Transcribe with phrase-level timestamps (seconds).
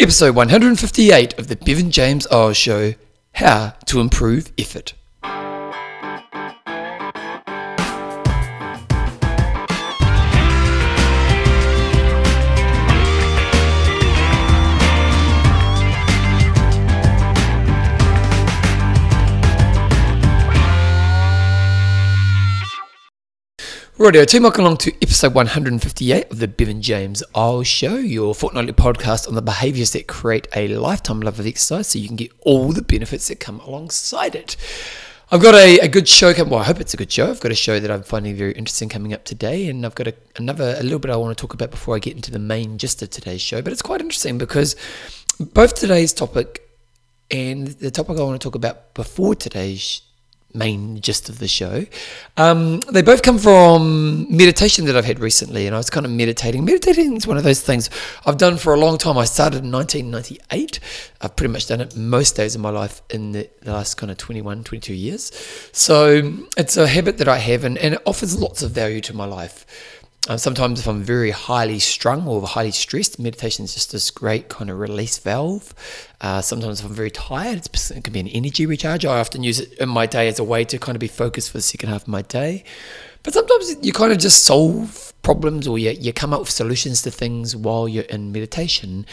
[0.00, 2.94] Episode 158 of the Bevan James Eyles Show
[3.34, 4.94] How to Improve Effort.
[24.00, 28.72] Rightio, team, welcome along to episode 158 of the Bevan James Eyles Show, your fortnightly
[28.72, 32.32] podcast on the behaviours that create a lifetime love of exercise so you can get
[32.40, 34.56] all the benefits that come alongside it.
[35.30, 37.28] I've got a, a good show coming, well, I hope it's a good show.
[37.28, 40.06] I've got a show that I'm finding very interesting coming up today, and I've got
[40.06, 42.38] a, another, a little bit I want to talk about before I get into the
[42.38, 44.76] main gist of today's show, but it's quite interesting because
[45.38, 46.66] both today's topic
[47.30, 50.00] and the topic I want to talk about before today's
[50.54, 51.86] main gist of the show.
[52.36, 56.12] Um, they both come from meditation that I've had recently, and I was kind of
[56.12, 56.64] meditating.
[56.64, 57.90] Meditating is one of those things
[58.26, 59.18] I've done for a long time.
[59.18, 60.80] I started in 1998.
[61.20, 64.10] I've pretty much done it most days of my life in the, the last kind
[64.10, 65.32] of 21, 22 years.
[65.72, 69.14] So it's a habit that I have, and, and it offers lots of value to
[69.14, 69.66] my life.
[70.28, 74.48] Um, sometimes, if I'm very highly strung or highly stressed, meditation is just this great
[74.50, 75.74] kind of release valve.
[76.20, 79.06] Uh, sometimes, if I'm very tired, it can be an energy recharge.
[79.06, 81.50] I often use it in my day as a way to kind of be focused
[81.50, 82.64] for the second half of my day.
[83.22, 87.02] But sometimes you kind of just solve problems or you, you come up with solutions
[87.02, 89.06] to things while you're in meditation.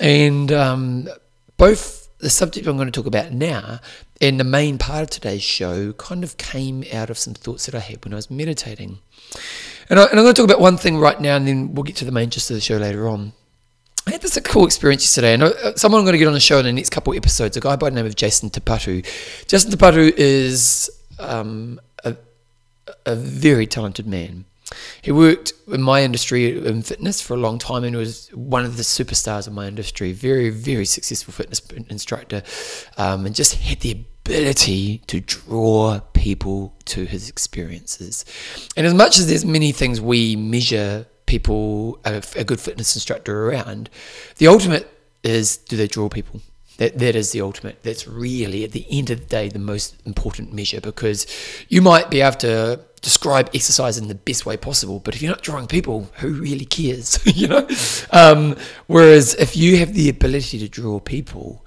[0.00, 1.08] And um,
[1.56, 3.80] both the subject I'm going to talk about now
[4.20, 7.74] and the main part of today's show kind of came out of some thoughts that
[7.74, 8.98] I had when I was meditating.
[9.90, 11.96] And, I, am going to talk about one thing right now, and then we'll get
[11.96, 13.32] to the main gist of the show later on.
[14.06, 16.40] I had this cool experience yesterday, and uh, someone I'm going to get on the
[16.40, 18.60] show in the next couple of episodes, a guy by the name of Jason Te
[18.60, 19.06] Patu.
[19.46, 22.16] Jason Te Patu is um, a,
[23.06, 24.44] a very talented man.
[25.00, 28.76] He worked in my industry in fitness for a long time and was one of
[28.76, 30.12] the superstars of my industry.
[30.12, 32.42] Very, very successful fitness instructor,
[32.98, 38.24] um, and just had the ability to draw people to his experiences.
[38.76, 43.48] And as much as there's many things we measure people, a, a good fitness instructor
[43.48, 43.88] around,
[44.36, 44.86] the ultimate
[45.22, 46.40] is do they draw people?
[46.76, 47.82] That, that is the ultimate.
[47.82, 51.26] That's really, at the end of the day, the most important measure because
[51.68, 55.32] you might be able to describe exercise in the best way possible, but if you're
[55.32, 57.18] not drawing people, who really cares?
[57.36, 57.66] you know?
[58.10, 61.64] Um, whereas if you have the ability to draw people,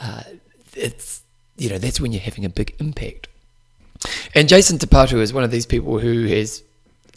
[0.00, 0.24] uh,
[0.74, 1.21] it's
[1.56, 3.28] you know, that's when you're having a big impact.
[4.34, 6.62] And Jason Te Patu is one of these people who has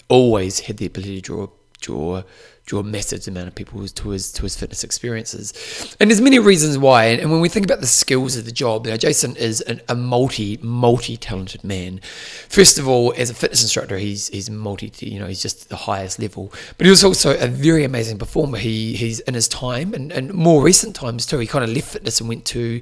[0.07, 1.47] always had the ability to draw
[1.81, 2.23] draw
[2.65, 5.95] draw a massive amount of people to his to his fitness experiences.
[5.99, 7.05] And there's many reasons why.
[7.05, 9.81] And when we think about the skills of the job, you know, Jason is an,
[9.87, 12.01] a multi multi talented man.
[12.49, 14.91] First of all, as a fitness instructor, he's he's multi.
[14.99, 16.51] You know, he's just the highest level.
[16.77, 18.57] But he was also a very amazing performer.
[18.57, 21.39] He he's in his time and, and more recent times too.
[21.39, 22.81] He kind of left fitness and went to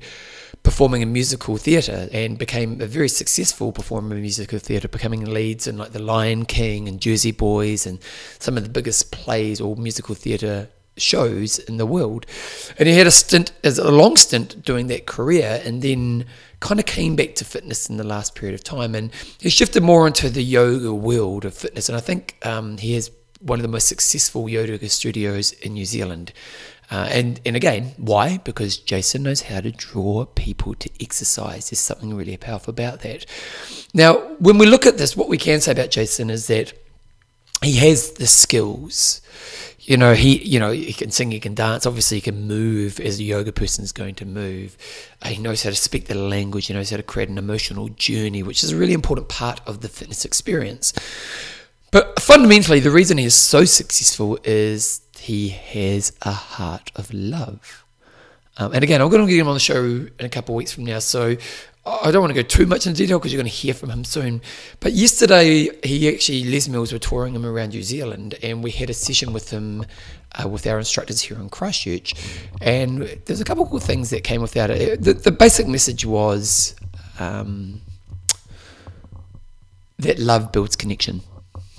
[0.63, 5.67] performing in musical theatre and became a very successful performer in musical theatre, becoming leads
[5.67, 7.99] in like The Lion King and Jersey Boys and
[8.39, 12.25] some of the biggest plays or musical theatre shows in the world.
[12.77, 16.25] And he had a stint, as a long stint doing that career and then
[16.59, 18.95] kind of came back to fitness in the last period of time.
[18.95, 21.89] And he shifted more into the yoga world of fitness.
[21.89, 25.85] And I think um, he has one of the most successful yoga studios in New
[25.85, 26.31] Zealand.
[26.93, 28.37] Uh, and, and again, why?
[28.37, 31.71] Because Jason knows how to draw people to exercise.
[31.71, 33.25] There's something really powerful about that.
[33.95, 36.73] Now, when we look at this, what we can say about Jason is that
[37.63, 39.21] he has the skills.
[39.79, 41.87] You know, he you know he can sing, he can dance.
[41.87, 44.77] Obviously, he can move as a yoga person is going to move.
[45.21, 46.67] Uh, he knows how to speak the language.
[46.67, 49.81] He knows how to create an emotional journey, which is a really important part of
[49.81, 50.93] the fitness experience.
[51.89, 57.85] But fundamentally, the reason he is so successful is he has a heart of love.
[58.57, 60.57] Um, and again, I'm going to get him on the show in a couple of
[60.57, 60.99] weeks from now.
[60.99, 61.37] So
[61.85, 63.89] I don't want to go too much into detail because you're going to hear from
[63.89, 64.41] him soon.
[64.81, 68.89] But yesterday, he actually, Les Mills were touring him around New Zealand, and we had
[68.89, 69.85] a session with him
[70.33, 72.13] uh, with our instructors here in Christchurch.
[72.59, 74.67] And there's a couple of cool things that came with that.
[75.01, 76.75] The, the basic message was
[77.17, 77.79] um,
[79.99, 81.21] that love builds connection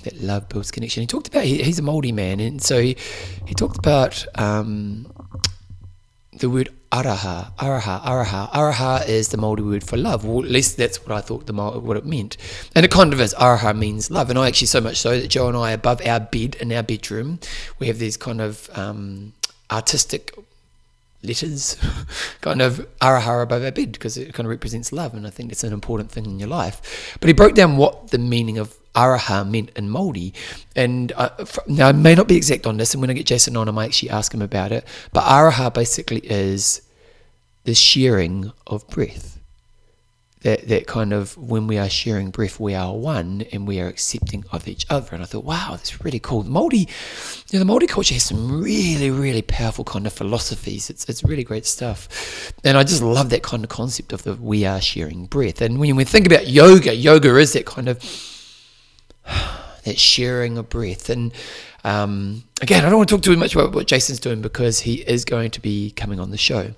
[0.05, 1.01] that love builds connection.
[1.01, 2.95] He talked about he, he's a Maori man, and so he,
[3.45, 5.11] he talked about um,
[6.33, 8.49] the word aroha, aroha, aroha.
[8.51, 10.23] Aroha is the Maori word for love.
[10.23, 12.37] Well, at least that's what I thought the what it meant,
[12.73, 13.33] and it kind of is.
[13.33, 16.19] Aroha means love, and I actually so much so that Joe and I above our
[16.19, 17.39] bed in our bedroom,
[17.79, 19.33] we have these kind of um,
[19.69, 20.33] artistic
[21.23, 21.77] letters
[22.41, 25.51] kind of aroha above our bed because it kind of represents love and I think
[25.51, 27.17] it's an important thing in your life.
[27.19, 30.33] But he broke down what the meaning of aroha meant in Māori.
[30.75, 31.29] And uh,
[31.67, 33.71] now I may not be exact on this, and when I get Jason on, I
[33.71, 34.87] might actually ask him about it.
[35.13, 36.81] But aroha basically is
[37.63, 39.35] the sharing of breath
[40.45, 43.87] that, that kind of when we are sharing breath, we are one and we are
[43.87, 45.15] accepting of each other.
[45.15, 46.43] And I thought, wow, that's really cool.
[46.43, 46.87] The Māori,
[47.51, 50.91] you know, the Māori culture has some really, really powerful kind of philosophies.
[50.91, 52.53] It's, it's really great stuff.
[52.63, 55.61] And I just love that kind of concept of the we are sharing breath.
[55.61, 57.97] And when we think about yoga, yoga is that kind of
[59.83, 61.09] that sharing of breath.
[61.09, 61.31] And
[61.83, 64.95] um, again, I don't want to talk too much about what Jason's doing because he
[65.07, 66.73] is going to be coming on the show.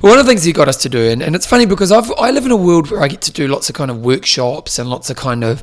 [0.00, 1.92] But one of the things he got us to do, and, and it's funny because
[1.92, 4.04] I've, I live in a world where I get to do lots of kind of
[4.04, 5.62] workshops and lots of kind of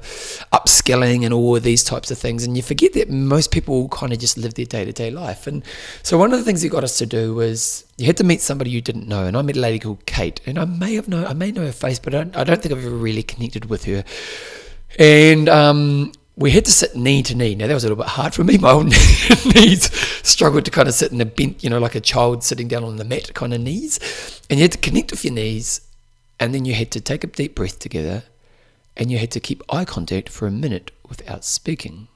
[0.53, 4.13] upskilling and all of these types of things, and you forget that most people kind
[4.13, 5.47] of just live their day to day life.
[5.47, 5.63] And
[6.03, 8.41] so one of the things he got us to do was you had to meet
[8.41, 11.07] somebody you didn't know, and I met a lady called Kate, and I may have
[11.07, 13.23] known, I may know her face, but I don't, I don't think I've ever really
[13.23, 14.03] connected with her.
[15.01, 17.55] And um, we had to sit knee to knee.
[17.55, 18.57] Now that was a little bit hard for me.
[18.59, 18.85] My own
[19.55, 22.67] knees struggled to kind of sit in a bent, you know, like a child sitting
[22.67, 23.99] down on the mat kind of knees.
[24.47, 25.81] And you had to connect with your knees,
[26.39, 28.25] and then you had to take a deep breath together,
[28.95, 32.07] and you had to keep eye contact for a minute without speaking.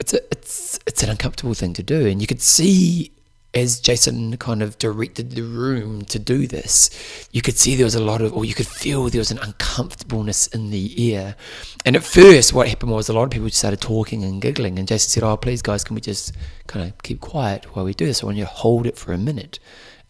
[0.00, 3.12] It's a, it's it's an uncomfortable thing to do, and you could see
[3.54, 7.94] as Jason kind of directed the room to do this, you could see there was
[7.94, 11.36] a lot of, or you could feel there was an uncomfortableness in the air.
[11.84, 14.78] And at first, what happened was a lot of people started talking and giggling.
[14.78, 16.34] And Jason said, Oh, please, guys, can we just
[16.66, 18.22] kind of keep quiet while we do this?
[18.22, 19.58] I want you to hold it for a minute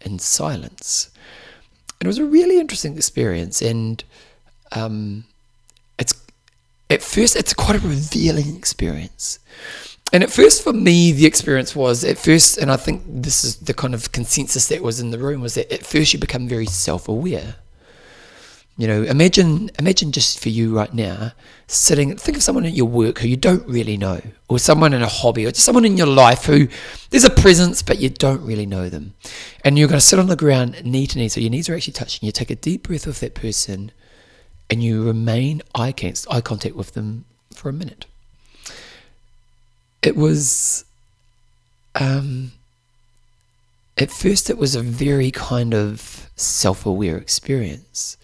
[0.00, 1.10] in silence.
[2.00, 3.60] And it was a really interesting experience.
[3.60, 4.04] And
[4.70, 5.24] um,
[5.98, 6.14] it's,
[6.90, 9.40] at first, it's quite a revealing experience
[10.12, 13.56] and at first, for me, the experience was at first, and I think this is
[13.56, 16.46] the kind of consensus that was in the room was that at first you become
[16.48, 17.56] very self-aware.
[18.76, 21.32] You know, imagine imagine just for you right now,
[21.66, 22.16] sitting.
[22.16, 25.08] Think of someone at your work who you don't really know, or someone in a
[25.08, 26.68] hobby, or just someone in your life who
[27.10, 29.14] there's a presence, but you don't really know them,
[29.64, 31.74] and you're going to sit on the ground knee to knee, so your knees are
[31.74, 32.26] actually touching.
[32.26, 33.92] You take a deep breath of that person,
[34.68, 37.24] and you remain eye contact with them
[37.54, 38.06] for a minute
[40.02, 40.84] it was
[41.94, 42.52] um,
[43.98, 48.16] at first it was a very kind of self-aware experience.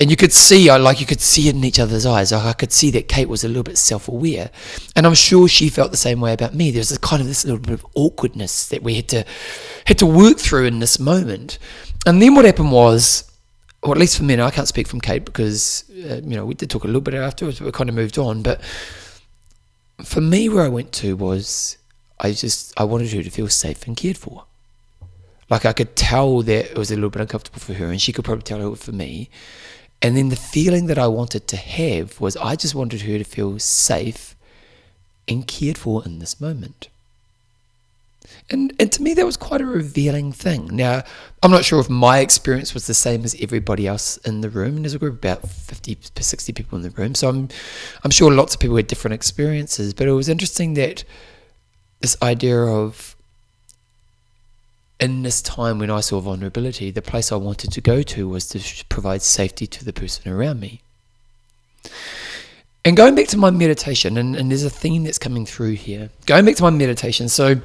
[0.00, 2.32] And you could see like you could see it in each other's eyes.
[2.32, 4.50] Like i could see that kate was a little bit self-aware.
[4.96, 6.70] And i'm sure she felt the same way about me.
[6.70, 9.24] There was a kind of this little bit of awkwardness that we had to
[9.84, 11.58] had to work through in this moment.
[12.06, 13.30] And then what happened was
[13.82, 16.54] or at least for me i can't speak from kate because uh, you know we
[16.54, 18.42] did talk a little bit afterwards but we kind of moved on.
[18.42, 18.60] But
[20.02, 21.78] for me, where I went to was
[22.18, 24.44] I just I wanted her to feel safe and cared for.
[25.50, 28.12] Like I could tell that it was a little bit uncomfortable for her, and she
[28.12, 29.28] could probably tell it for me.
[30.00, 33.24] And then the feeling that I wanted to have was I just wanted her to
[33.24, 34.34] feel safe
[35.26, 36.88] and cared for in this moment.
[38.50, 40.68] And, and to me, that was quite a revealing thing.
[40.70, 41.02] Now,
[41.42, 44.76] I'm not sure if my experience was the same as everybody else in the room.
[44.76, 47.14] And there's a group of about 50, to 60 people in the room.
[47.14, 47.48] So I'm,
[48.02, 49.94] I'm sure lots of people had different experiences.
[49.94, 51.04] But it was interesting that
[52.00, 53.16] this idea of,
[55.00, 58.46] in this time when I saw vulnerability, the place I wanted to go to was
[58.48, 60.82] to provide safety to the person around me.
[62.84, 66.10] And going back to my meditation, and, and there's a theme that's coming through here.
[66.26, 67.60] Going back to my meditation, so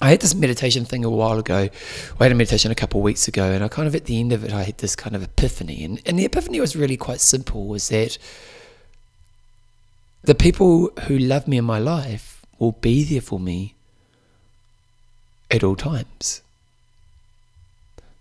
[0.00, 1.68] I had this meditation thing a while ago.
[2.20, 4.20] I had a meditation a couple of weeks ago, and I kind of at the
[4.20, 5.82] end of it, I had this kind of epiphany.
[5.84, 8.16] And, and the epiphany was really quite simple was that
[10.22, 13.74] the people who love me in my life will be there for me
[15.50, 16.42] at all times.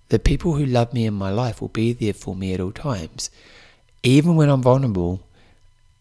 [0.09, 2.71] The people who love me in my life will be there for me at all
[2.71, 3.29] times,
[4.01, 5.21] even when I'm vulnerable,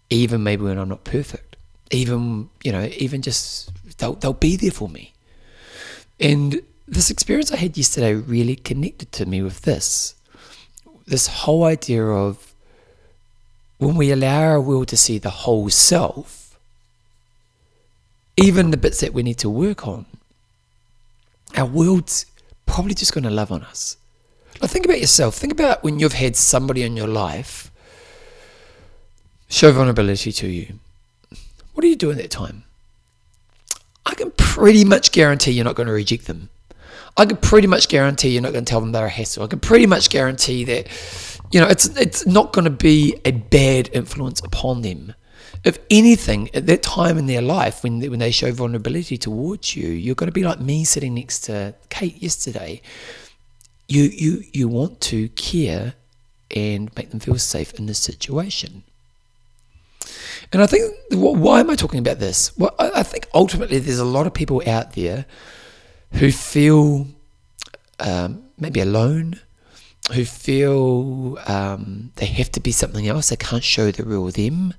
[0.09, 1.56] even maybe when I'm not perfect,
[1.90, 5.12] even, you know, even just, they'll, they'll be there for me.
[6.18, 10.14] And this experience I had yesterday really connected to me with this.
[11.06, 12.54] This whole idea of
[13.78, 16.58] when we allow our will to see the whole self,
[18.37, 20.06] even the bits that we need to work on,
[21.56, 22.26] our world's
[22.64, 23.96] probably just going to love on us.
[24.61, 25.35] Now, think about yourself.
[25.35, 27.70] Think about when you've had somebody in your life
[29.49, 30.78] show vulnerability to you.
[31.73, 32.64] What do you do in that time?
[34.57, 36.49] Pretty much guarantee you're not going to reject them.
[37.15, 39.43] I can pretty much guarantee you're not going to tell them they're a hassle.
[39.45, 40.89] I can pretty much guarantee that,
[41.53, 45.13] you know, it's it's not going to be a bad influence upon them.
[45.63, 49.77] If anything, at that time in their life, when they, when they show vulnerability towards
[49.77, 52.81] you, you're going to be like me sitting next to Kate yesterday.
[53.89, 55.93] You you you want to care
[56.51, 58.85] and make them feel safe in this situation.
[60.53, 62.57] And I think, why am I talking about this?
[62.57, 65.26] Well, I think ultimately there's a lot of people out there
[66.12, 67.09] who feel
[67.99, 69.41] um, maybe alone,
[70.12, 74.73] who feel um, they have to be something else, they can't show the real them,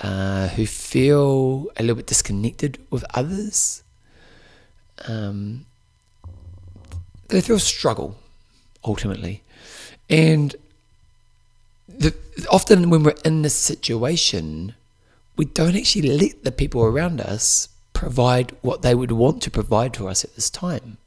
[0.00, 3.82] uh, who feel a little bit disconnected with others.
[5.06, 5.66] Um,
[7.28, 8.16] they feel struggle
[8.84, 9.42] ultimately.
[10.08, 10.54] And
[12.50, 14.74] often when we're in this situation,
[15.36, 19.94] we don't actually let the people around us provide what they would want to provide
[19.94, 20.98] to us at this time.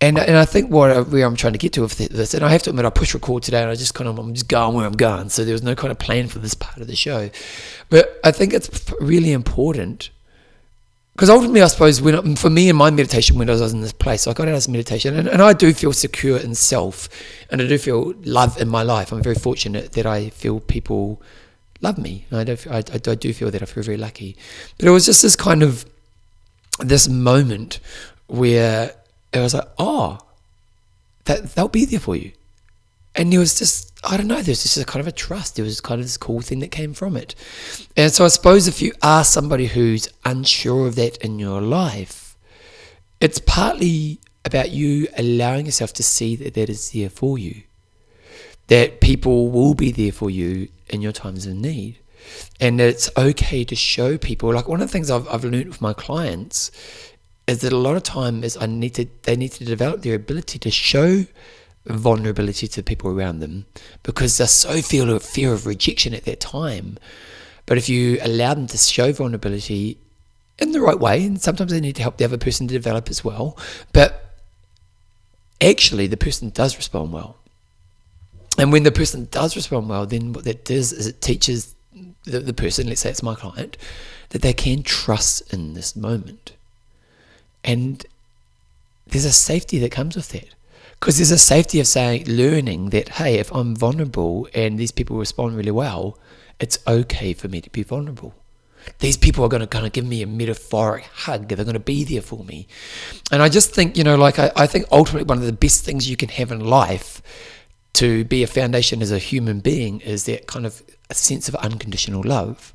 [0.00, 2.50] And, and I think what where I'm trying to get to with this, and I
[2.50, 4.76] have to admit, I push record today, and I just kind of I'm just going
[4.76, 5.30] where I'm going.
[5.30, 7.30] So there was no kind of plan for this part of the show,
[7.88, 10.10] but I think it's really important
[11.14, 13.92] because ultimately, I suppose when for me in my meditation, when I was in this
[13.92, 17.08] place, I got out of this meditation, and, and I do feel secure in self,
[17.50, 19.12] and I do feel love in my life.
[19.12, 21.22] I'm very fortunate that I feel people
[21.80, 22.26] love me.
[22.32, 22.80] I do, I, I
[23.14, 24.36] do feel that I feel very lucky.
[24.76, 25.86] But it was just this kind of
[26.80, 27.78] this moment
[28.26, 28.96] where
[29.32, 30.18] it was like, oh,
[31.26, 32.32] that they'll be there for you.
[33.14, 35.56] And there was just, I don't know, there's just a kind of a trust.
[35.56, 37.34] There was kind of this cool thing that came from it.
[37.96, 42.36] And so I suppose if you are somebody who's unsure of that in your life,
[43.20, 47.62] it's partly about you allowing yourself to see that that is there for you.
[48.66, 51.98] That people will be there for you in your times of need.
[52.60, 54.52] And it's okay to show people.
[54.52, 56.70] Like one of the things I've, I've learned with my clients
[57.46, 60.58] is that a lot of times I need to they need to develop their ability
[60.60, 61.26] to show
[61.86, 63.66] vulnerability to people around them
[64.02, 66.98] because they so feel a fear of rejection at that time.
[67.66, 69.98] But if you allow them to show vulnerability
[70.58, 73.08] in the right way, and sometimes they need to help the other person to develop
[73.10, 73.58] as well,
[73.92, 74.34] but
[75.60, 77.36] actually the person does respond well.
[78.56, 81.74] And when the person does respond well, then what that does is it teaches
[82.24, 83.76] the, the person, let's say it's my client,
[84.30, 86.52] that they can trust in this moment.
[87.62, 88.04] And
[89.06, 90.54] there's a safety that comes with that.
[91.00, 95.16] Because there's a safety of saying, learning that, hey, if I'm vulnerable and these people
[95.16, 96.18] respond really well,
[96.60, 98.34] it's okay for me to be vulnerable.
[98.98, 101.48] These people are going to kind of give me a metaphoric hug.
[101.48, 102.66] They're going to be there for me.
[103.32, 105.84] And I just think, you know, like I, I think ultimately one of the best
[105.84, 107.22] things you can have in life
[107.94, 111.54] to be a foundation as a human being is that kind of a sense of
[111.56, 112.74] unconditional love.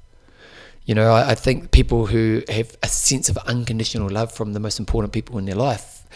[0.86, 4.60] You know, I, I, think people who have a sense of unconditional love from the
[4.60, 6.08] most important people in their life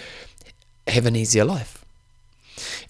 [0.87, 1.82] have an easier life.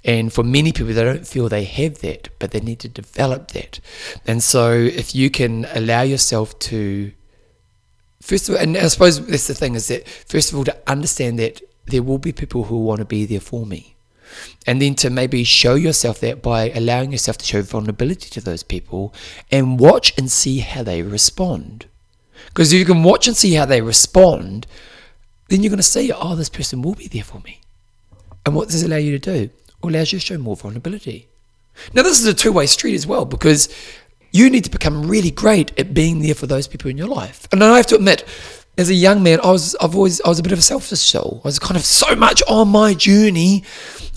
[0.04, 3.52] And for many people, they don't feel they have that, but they need to develop
[3.52, 3.80] that.
[4.28, 7.12] And so, if you can allow yourself to,
[8.22, 10.78] first of all, and I suppose that's the thing is that, first of all, to
[10.88, 13.94] understand that there will be people who want to be there for me
[14.66, 18.64] and then to maybe show yourself that by allowing yourself to show vulnerability to those
[18.64, 19.14] people
[19.52, 21.86] and watch and see how they respond.
[22.48, 24.68] Because if you can watch and see how they respond,
[25.50, 27.60] then you're going to see, oh, this person will be there for me.
[28.46, 29.44] And what does it allow you to do?
[29.44, 29.52] It
[29.84, 31.28] allows you to show more vulnerability.
[31.94, 33.74] Now, this is a two way street as well because
[34.32, 37.48] you need to become really great at being there for those people in your life.
[37.52, 38.26] And I have to admit,
[38.78, 41.00] as a young man, I was I've always I was a bit of a selfish
[41.00, 41.42] soul.
[41.44, 43.64] I was kind of so much on my journey.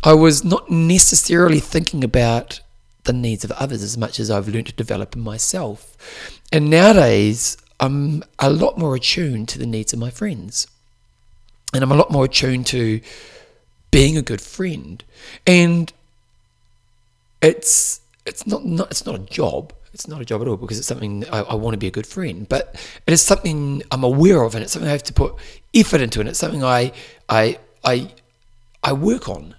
[0.02, 2.60] I was not necessarily thinking about
[3.04, 5.96] the needs of others as much as I've learned to develop in myself.
[6.52, 10.66] And nowadays, I'm a lot more attuned to the needs of my friends.
[11.74, 13.00] And I'm a lot more attuned to
[13.90, 15.02] being a good friend.
[15.46, 15.92] And
[17.42, 20.78] it's it's not, not it's not a job it's not a job at all because
[20.78, 22.74] it's something I, I, want to be a good friend, but
[23.06, 25.34] it is something I'm aware of, and it's something I have to put
[25.74, 26.92] effort into, and it's something I
[27.30, 28.12] I I
[28.82, 29.54] I work on,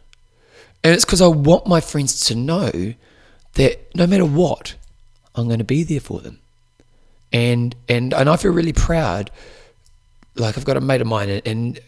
[0.84, 2.94] and it's because I want my friends to know
[3.54, 4.76] that no matter what,
[5.34, 6.38] I'm going to be there for them,
[7.34, 9.32] and and and I feel really proud.
[10.36, 11.80] Like I've got a mate of mine, and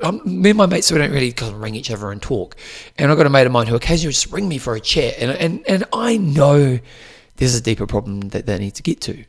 [0.00, 2.56] I'm, me and my mates we don't really kind of ring each other and talk.
[2.96, 5.14] And I've got a mate of mine who occasionally just ring me for a chat,
[5.18, 6.78] and and and I know
[7.36, 9.24] there's a deeper problem that they need to get to.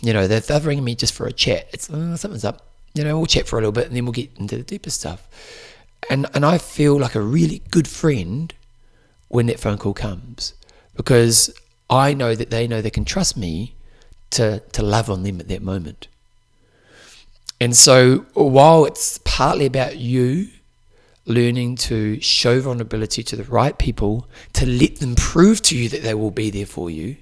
[0.00, 1.68] You know, they're, they're ringing me just for a chat.
[1.72, 2.66] It's uh, something's up.
[2.94, 4.90] You know, we'll chat for a little bit and then we'll get into the deeper
[4.90, 5.28] stuff.
[6.10, 8.52] And and I feel like a really good friend
[9.28, 10.54] when that phone call comes
[10.96, 11.54] because
[11.88, 13.74] I know that they know they can trust me
[14.30, 16.08] to to love on them at that moment.
[17.62, 20.48] And so while it's partly about you
[21.26, 26.02] learning to show vulnerability to the right people, to let them prove to you that
[26.02, 27.18] they will be there for you,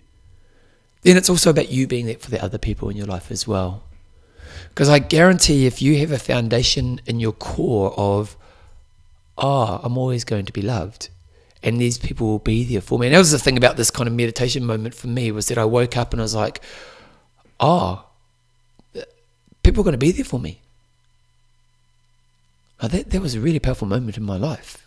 [1.03, 3.47] then it's also about you being there for the other people in your life as
[3.47, 3.83] well.
[4.71, 8.35] Because I guarantee if you have a foundation in your core of,
[9.37, 11.11] ah, oh, I'm always going to be loved,
[11.63, 13.09] and these people will be there for me.
[13.09, 15.59] And that was the thing about this kind of meditation moment for me was that
[15.59, 16.63] I woke up and I was like,
[17.61, 18.07] oh,
[19.63, 20.61] people are going to be there for me.
[22.83, 24.87] Oh, that, that was a really powerful moment in my life.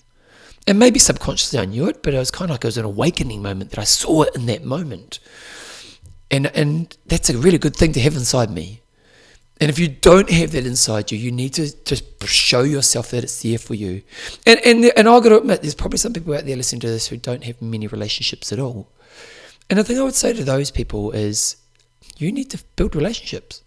[0.65, 2.85] And maybe subconsciously I knew it, but it was kind of like it was an
[2.85, 5.19] awakening moment that I saw it in that moment.
[6.31, 8.81] And, and that's a really good thing to have inside me.
[9.61, 13.23] And if you don't have that inside you, you need to, to show yourself that
[13.23, 14.01] it's there for you.
[14.45, 16.87] And, and, and I've got to admit, there's probably some people out there listening to
[16.87, 18.89] this who don't have many relationships at all.
[19.69, 21.57] And the thing I would say to those people is
[22.17, 23.62] you need to build relationships.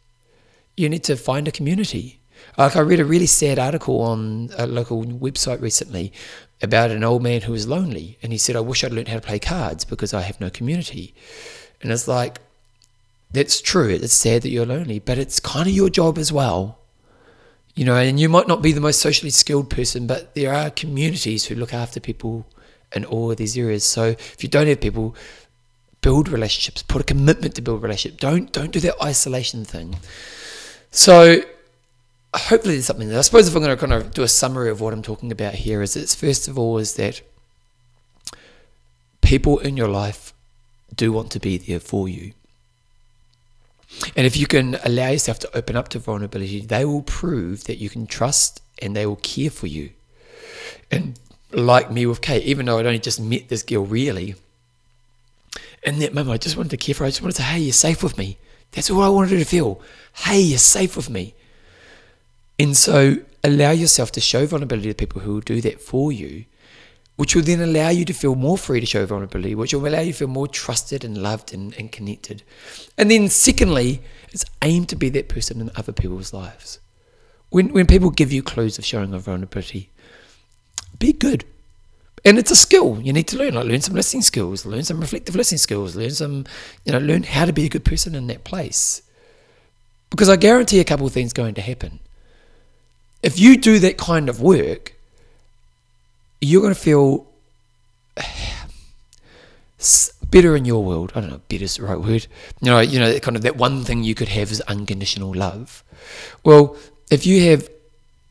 [0.77, 2.21] You need to find a community.
[2.59, 6.13] Like I read a really sad article on a local website recently
[6.63, 9.17] about an old man who was lonely, and he said, "I wish I'd learned how
[9.17, 11.15] to play cards because I have no community."
[11.83, 12.41] And it's like,
[13.31, 13.89] that's true.
[13.89, 16.79] It's sad that you're lonely, but it's kind of your job as well.
[17.75, 20.71] You know, and you might not be the most socially skilled person, but there are
[20.71, 22.47] communities who look after people
[22.95, 23.85] in all of these areas.
[23.85, 25.15] So if you don't have people,
[26.01, 26.83] build relationships.
[26.83, 28.19] Put a commitment to build relationship.
[28.21, 29.97] Don't don't do that isolation thing.
[30.97, 31.43] So
[32.35, 33.19] hopefully there's something there.
[33.19, 35.31] I suppose if I'm going to kind of do a summary of what I'm talking
[35.31, 37.21] about here, is it's first of all is that
[39.21, 40.33] people in your life
[40.95, 42.33] do want to be there for you.
[44.17, 47.77] And if you can allow yourself to open up to vulnerability, they will prove that
[47.77, 49.91] you can trust and they will care for you.
[50.91, 51.21] And
[51.53, 54.35] like me with Kate, even though I'd only just met this girl really,
[55.83, 57.09] in that moment I just wanted to care for her.
[57.09, 58.39] I just wanted to say, hey, you're safe with me.
[58.77, 59.81] That's all I wanted to feel.
[60.13, 61.35] Hey, you're safe with me.
[62.59, 66.45] And so allow yourself to show vulnerability to people who will do that for you,
[67.17, 70.01] which will then allow you to feel more free to show vulnerability, which will allow
[70.01, 72.43] you to feel more trusted and loved and, and connected.
[72.99, 76.79] And then, secondly, it's aim to be that person in other people's lives.
[77.49, 79.89] When, when people give you clues of showing vulnerability,
[80.99, 81.47] be good.
[82.27, 83.55] And it's a skill you need to learn.
[83.55, 86.45] Like learn some listening skills, learn some reflective listening skills, learn some,
[86.85, 89.01] you know, learn how to be a good person in that place.
[90.11, 92.01] Because I guarantee a couple of things going to happen
[93.27, 94.95] if you do that kind of work,
[96.41, 97.27] you're going to feel
[100.31, 101.13] better in your world.
[101.15, 102.29] I don't know, better is the right word.
[102.61, 105.83] You know, you know, kind of that one thing you could have is unconditional love.
[106.45, 106.77] Well,
[107.11, 107.69] if you have,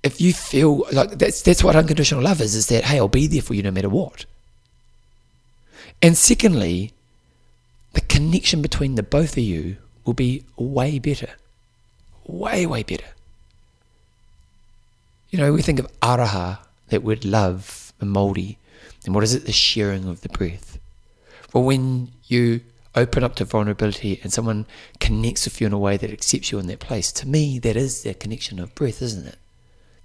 [0.05, 3.27] if you feel like that's that's what unconditional love is, is that hey, I'll be
[3.27, 4.25] there for you no matter what.
[6.01, 6.93] And secondly,
[7.93, 11.31] the connection between the both of you will be way better,
[12.27, 13.07] way way better.
[15.31, 18.57] You know, we think of aroha, that word love, and Māori,
[19.05, 19.45] and what is it?
[19.45, 20.77] The sharing of the breath.
[21.51, 22.61] Well, when you
[22.93, 24.67] open up to vulnerability and someone
[24.99, 27.75] connects with you in a way that accepts you in that place, to me, that
[27.75, 29.37] is the connection of breath, isn't it?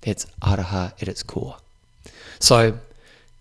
[0.03, 1.57] That's aroha at its core.
[2.39, 2.79] So,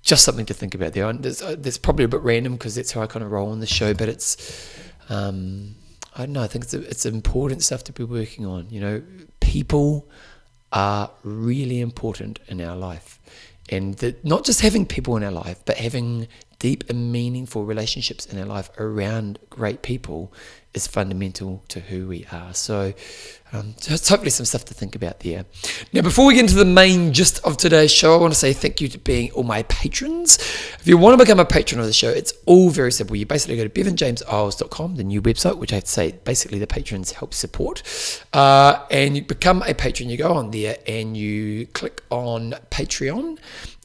[0.02, 1.12] just something to think about there.
[1.14, 3.60] That's, uh, that's probably a bit random because that's how I kind of roll on
[3.60, 4.74] the show, but it's,
[5.10, 5.76] um,
[6.16, 8.68] I don't know, I think it's, it's important stuff to be working on.
[8.70, 9.02] You know,
[9.40, 10.08] people
[10.72, 13.20] are really important in our life.
[13.70, 18.26] And that not just having people in our life, but having deep and meaningful relationships
[18.26, 20.34] in our life around great people
[20.74, 22.54] is fundamental to who we are.
[22.54, 22.94] So,
[23.52, 25.46] um, just hopefully some stuff to think about there.
[25.92, 28.54] Now, before we get into the main gist of today's show, I want to say
[28.54, 30.38] thank you to being all my patrons.
[30.80, 33.16] If you want to become a patron of the show, it's all very simple.
[33.16, 36.68] You basically go to bevanjameseyles.com, the new website, which I have to say basically the
[36.68, 37.82] patrons help support,
[38.34, 40.10] uh, and you become a patron.
[40.10, 43.40] You go on there and you click on Patreon,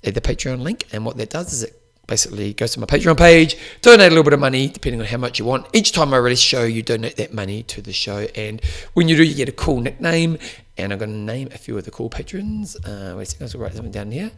[0.06, 3.16] uh, the Patreon link, and what that does is it basically go to my Patreon
[3.16, 5.66] page, donate a little bit of money depending on how much you want.
[5.72, 8.60] Each time I release a show, you donate that money to the show, and
[8.94, 10.38] when you do, you get a cool nickname.
[10.76, 12.74] And I'm going to name a few of the cool patrons.
[12.76, 14.32] Uh, wait a second, I'll write something down here.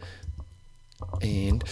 [1.21, 1.63] And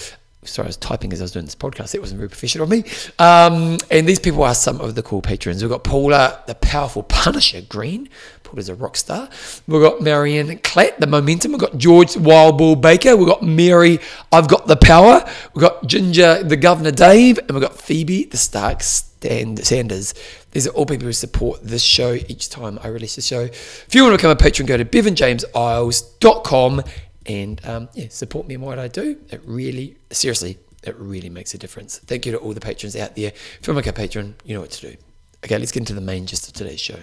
[0.43, 1.93] sorry, I was typing as I was doing this podcast.
[1.93, 2.83] It wasn't very professional of me.
[3.19, 5.61] Um, and these people are some of the cool patrons.
[5.61, 8.09] We've got Paula, the powerful Punisher Green.
[8.55, 9.27] Paula's a rock star.
[9.67, 11.51] We've got Marianne Clatt, the momentum.
[11.51, 13.17] We've got George Wild Bull Baker.
[13.17, 13.99] We've got Mary,
[14.31, 15.29] I've got the power.
[15.53, 17.37] We've got Ginger, the Governor Dave.
[17.37, 20.13] And we've got Phoebe, the Stark Stand Sanders.
[20.51, 23.41] These are all people who support this show each time I release the show.
[23.41, 26.83] If you want to become a patron, go to bevanjameseyles.com
[27.25, 29.17] and um, yeah, support me in what I do.
[29.31, 31.97] It really, seriously, it really makes a difference.
[31.99, 33.33] Thank you to all the patrons out there.
[33.33, 34.95] If you want to become a patron, you know what to do.
[35.43, 36.99] Okay, let's get into the main gist of today's show.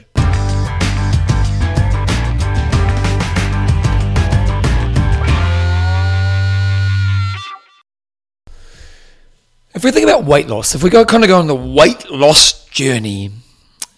[9.74, 12.10] If we think about weight loss, if we go kind of go on the weight
[12.10, 13.30] loss journey,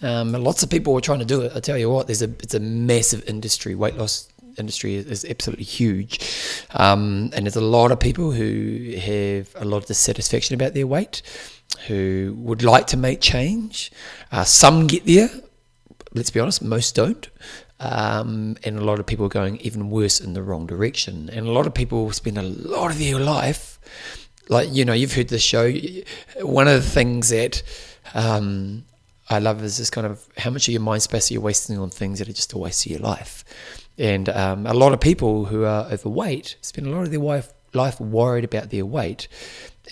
[0.01, 1.51] um, lots of people are trying to do it.
[1.53, 3.75] I tell you what, there's a it's a massive industry.
[3.75, 6.21] Weight loss industry is, is absolutely huge,
[6.71, 10.87] um, and there's a lot of people who have a lot of dissatisfaction about their
[10.87, 11.21] weight,
[11.87, 13.91] who would like to make change.
[14.31, 15.29] Uh, some get there.
[16.13, 17.27] Let's be honest, most don't.
[17.81, 21.29] Um, and a lot of people are going even worse in the wrong direction.
[21.29, 23.77] And a lot of people spend a lot of their life,
[24.49, 25.71] like, you know, you've heard the show.
[26.41, 27.63] One of the things that
[28.13, 28.85] um,
[29.29, 31.77] I love is this kind of how much of your mind space are you wasting
[31.77, 33.43] on things that are just a waste of your life.
[33.97, 37.51] And um, a lot of people who are overweight spend a lot of their life,
[37.73, 39.27] life worried about their weight.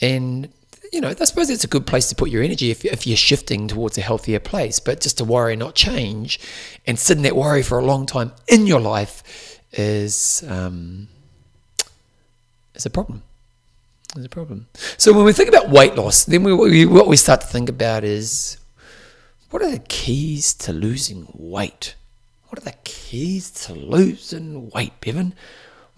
[0.02, 0.50] And
[0.92, 3.18] you know, I suppose it's a good place to put your energy if, if you're
[3.18, 4.80] shifting towards a healthier place.
[4.80, 6.40] But just to worry, and not change,
[6.86, 11.08] and sit in that worry for a long time in your life is um,
[12.76, 13.24] is a problem.
[14.16, 14.68] Is a problem.
[14.98, 17.68] So when we think about weight loss, then we, we, what we start to think
[17.68, 18.58] about is
[19.50, 21.96] what are the keys to losing weight?
[22.50, 25.34] What are the keys to losing weight, Bevan?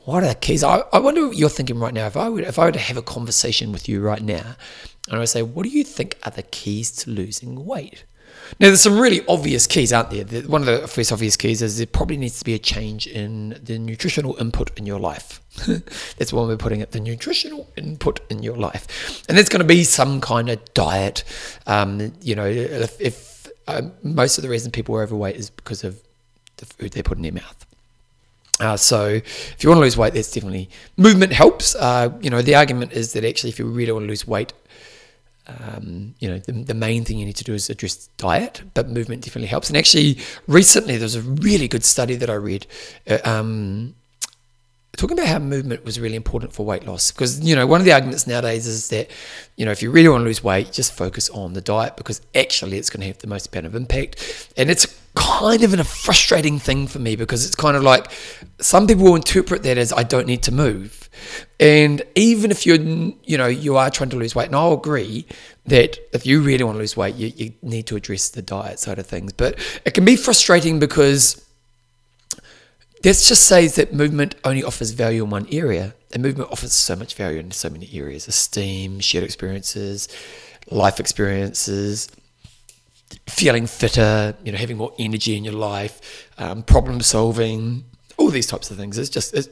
[0.06, 0.64] what are the keys?
[0.64, 2.06] I, I wonder what you're thinking right now.
[2.06, 4.56] If I would, if I were to have a conversation with you right now,
[5.08, 8.06] and I would say, what do you think are the keys to losing weight?
[8.60, 10.42] Now, there's some really obvious keys, aren't there?
[10.44, 13.60] One of the first obvious keys is there probably needs to be a change in
[13.64, 15.42] the nutritional input in your life.
[16.18, 19.24] that's one we're putting it, the nutritional input in your life.
[19.28, 21.24] And there's going to be some kind of diet.
[21.66, 25.84] Um, you know, if, if uh, most of the reason people are overweight is because
[25.84, 26.02] of
[26.58, 27.66] the food they put in their mouth.
[28.60, 31.76] Uh, so if you want to lose weight, that's definitely movement helps.
[31.76, 34.54] Uh, you know, the argument is that actually, if you really want to lose weight,
[35.48, 38.90] um, you know, the, the, main thing you need to do is address diet, but
[38.90, 39.70] movement definitely helps.
[39.70, 42.66] And actually, recently there was a really good study that I read.
[43.08, 43.96] Uh, um,
[44.96, 47.86] talking about how movement was really important for weight loss because you know one of
[47.86, 49.10] the arguments nowadays is that
[49.58, 52.22] you know if you really want to lose weight just focus on the diet because
[52.34, 55.80] actually it's going to have the most amount of impact and it's kind of in
[55.80, 58.12] a frustrating thing for me because it's kind of like
[58.60, 61.10] some people will interpret that as I don't need to move.
[61.60, 65.26] And even if you're you know you are trying to lose weight and I'll agree
[65.66, 68.80] that if you really want to lose weight you, you need to address the diet
[68.80, 69.34] side of things.
[69.34, 71.42] But it can be frustrating because
[73.06, 76.96] Let's just say that movement only offers value in one area, and movement offers so
[76.96, 78.28] much value in so many areas.
[78.28, 80.08] Esteem, shared experiences,
[80.72, 82.10] life experiences,
[83.28, 87.86] feeling fitter, you know, having more energy in your life, um, problem solving,
[88.18, 88.98] all these types of things.
[88.98, 89.50] It's just it's,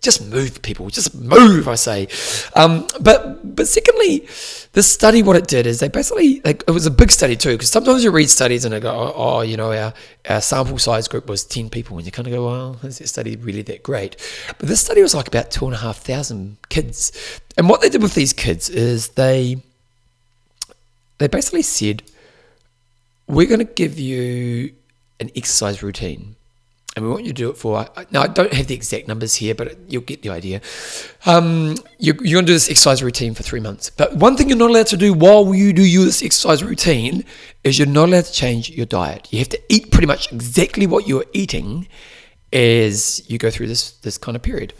[0.00, 1.68] just move people, just move.
[1.68, 2.08] I say,
[2.54, 4.26] um, but but secondly,
[4.72, 7.52] this study what it did is they basically like it was a big study too
[7.52, 9.92] because sometimes you read studies and they go oh, oh, you know our,
[10.28, 13.08] our sample size group was 10 people and you kind of go well is that
[13.08, 14.16] study really that great
[14.58, 17.88] but this study was like about two and a half thousand kids and what they
[17.88, 19.56] did with these kids is they
[21.18, 22.02] they basically said
[23.28, 24.74] we're going to give you
[25.20, 26.36] an exercise routine
[26.98, 27.86] and we want you to do it for.
[28.10, 30.60] Now, I don't have the exact numbers here, but you'll get the idea.
[31.26, 33.88] Um, you're, you're going to do this exercise routine for three months.
[33.88, 37.24] But one thing you're not allowed to do while you do this exercise routine
[37.62, 39.32] is you're not allowed to change your diet.
[39.32, 41.86] You have to eat pretty much exactly what you're eating
[42.52, 44.72] as you go through this this kind of period.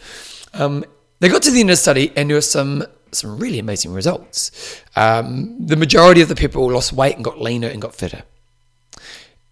[0.54, 0.84] Um,
[1.20, 3.92] they got to the end of the study, and there were some some really amazing
[3.92, 4.82] results.
[4.96, 8.24] Um, the majority of the people lost weight and got leaner and got fitter.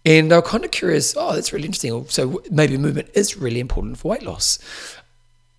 [0.05, 2.05] And I was kind of curious, oh, that's really interesting.
[2.07, 4.59] So maybe movement is really important for weight loss.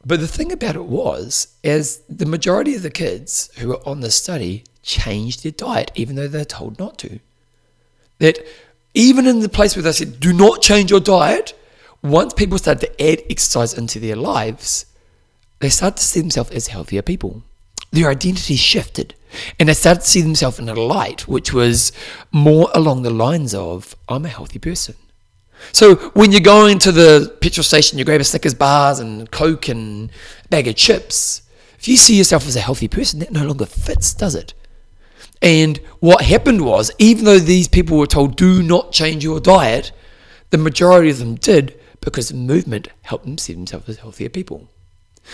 [0.07, 4.01] But the thing about it was, as the majority of the kids who were on
[4.01, 7.21] the study changed their diet, even though they're told not to.
[8.19, 8.39] That
[8.95, 11.53] even in the place where they said, do not change your diet,
[12.03, 14.87] once people started to add exercise into their lives,
[15.59, 17.43] they started to see themselves as healthier people
[17.91, 19.15] their identity shifted
[19.59, 21.93] and they started to see themselves in a light which was
[22.33, 24.95] more along the lines of I'm a healthy person.
[25.73, 29.69] So when you're going to the petrol station, you grab a Snickers bars and Coke
[29.69, 30.11] and
[30.51, 31.43] bag of chips.
[31.79, 34.55] If you see yourself as a healthy person, that no longer fits, does it?
[35.41, 39.93] And what happened was, even though these people were told, do not change your diet,
[40.51, 44.69] the majority of them did because movement helped them see themselves as healthier people.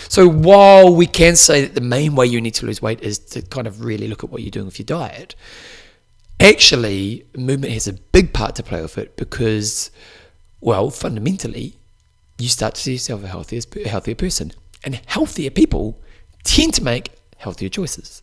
[0.07, 3.19] So while we can say that the main way you need to lose weight is
[3.19, 5.35] to kind of really look at what you're doing with your diet,
[6.39, 9.91] actually movement has a big part to play with it because,
[10.61, 11.77] well, fundamentally,
[12.37, 14.51] you start to see yourself a healthier, healthier person.
[14.83, 16.01] And healthier people
[16.43, 18.21] tend to make healthier choices.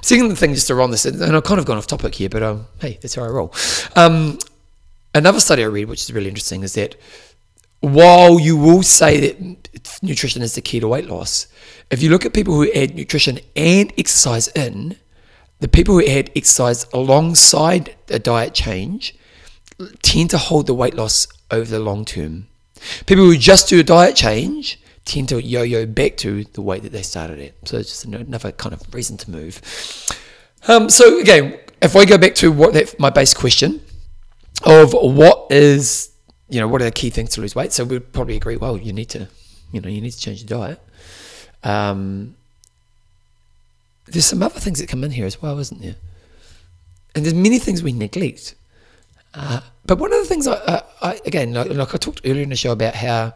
[0.00, 2.66] Second thing, just around this, and I've kind of gone off topic here, but um,
[2.80, 3.54] hey, that's how I roll.
[3.96, 4.38] Um,
[5.14, 6.96] another study I read, which is really interesting, is that
[7.80, 11.46] while you will say that nutrition is the key to weight loss,
[11.90, 14.96] if you look at people who add nutrition and exercise in,
[15.60, 19.16] the people who add exercise alongside a diet change
[20.02, 22.46] tend to hold the weight loss over the long term.
[23.06, 26.92] People who just do a diet change tend to yo-yo back to the weight that
[26.92, 27.68] they started at.
[27.68, 29.60] So it's just another kind of reason to move.
[30.66, 33.80] Um, so again, if I go back to what that, my base question
[34.64, 36.10] of what is,
[36.48, 37.72] you know, what are the key things to lose weight?
[37.72, 39.28] So we'd probably agree, well, you need to,
[39.72, 40.80] you know, you need to change the diet.
[41.62, 42.36] Um,
[44.06, 45.96] there's some other things that come in here as well, isn't there?
[47.14, 48.54] And there's many things we neglect.
[49.34, 52.42] Uh, but one of the things I, I, I again, like, like, I talked earlier
[52.42, 53.34] in the show about how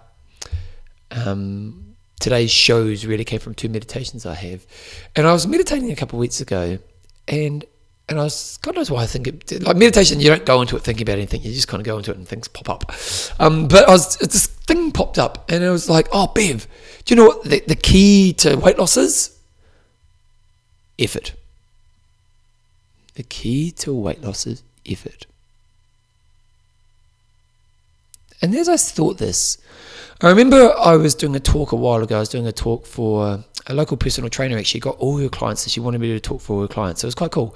[1.10, 4.66] um, today's shows really came from two meditations I have,
[5.14, 6.78] and I was meditating a couple of weeks ago,
[7.28, 7.64] and
[8.12, 10.20] and I was God knows why I think it like meditation.
[10.20, 11.42] You don't go into it thinking about anything.
[11.42, 12.92] You just kind of go into it and things pop up.
[13.40, 16.68] Um, but I was this thing popped up, and it was like, oh, Bev,
[17.04, 19.36] do you know what the, the key to weight loss is?
[20.98, 21.32] Effort.
[23.14, 25.26] The key to weight loss is effort.
[28.40, 29.58] And as I thought this,
[30.20, 32.16] I remember I was doing a talk a while ago.
[32.16, 34.58] I was doing a talk for a local personal trainer.
[34.58, 37.00] Actually, got all her clients, and she wanted me to talk for all her clients.
[37.00, 37.54] So it was quite cool.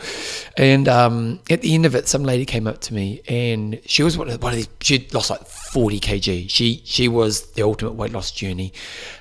[0.57, 4.03] And um, at the end of it, some lady came up to me, and she
[4.03, 4.69] was one of, one of these.
[4.81, 6.49] she'd lost like forty kg.
[6.51, 8.73] She she was the ultimate weight loss journey.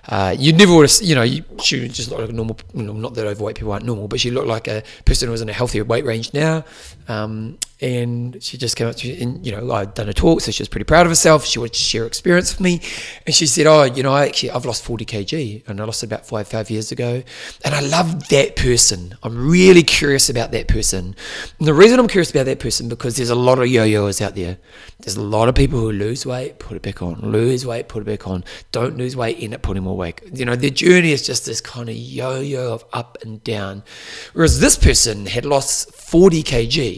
[0.08, 1.26] Uh, you never would have, you know,
[1.62, 2.58] she just looked like a normal.
[2.74, 5.50] Not that overweight people aren't normal, but she looked like a person who was in
[5.50, 6.64] a healthier weight range now.
[7.08, 10.40] Um, and she just came up to me and you know I'd done a talk
[10.40, 11.46] so she was pretty proud of herself.
[11.46, 12.82] She wanted to share experience with me.
[13.26, 16.02] And she said oh you know I actually I've lost 40 kg and I lost
[16.02, 17.22] it about five five years ago.
[17.66, 19.18] And I love that person.
[19.24, 21.16] I'm really curious about that person.
[21.60, 24.36] And the reason I'm curious about that person because there's a lot of yo-yoers out
[24.36, 24.58] there.
[25.00, 27.20] There's a lot of people who lose weight put it back on.
[27.20, 28.46] Lose weight put it back on.
[28.72, 30.22] Don't lose weight end up putting more weight.
[30.34, 33.84] You know their journey is just this kind of yo-yo of up and down.
[34.32, 36.95] Whereas this person had lost 40 kg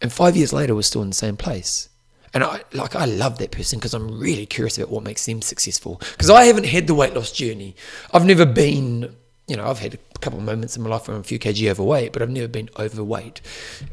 [0.00, 1.88] and five years later we're still in the same place
[2.34, 5.42] and I like I love that person because I'm really curious about what makes them
[5.42, 6.00] successful.
[6.12, 7.74] Because I haven't had the weight loss journey.
[8.12, 9.14] I've never been,
[9.46, 11.38] you know, I've had a couple of moments in my life where I'm a few
[11.38, 13.40] kg overweight, but I've never been overweight.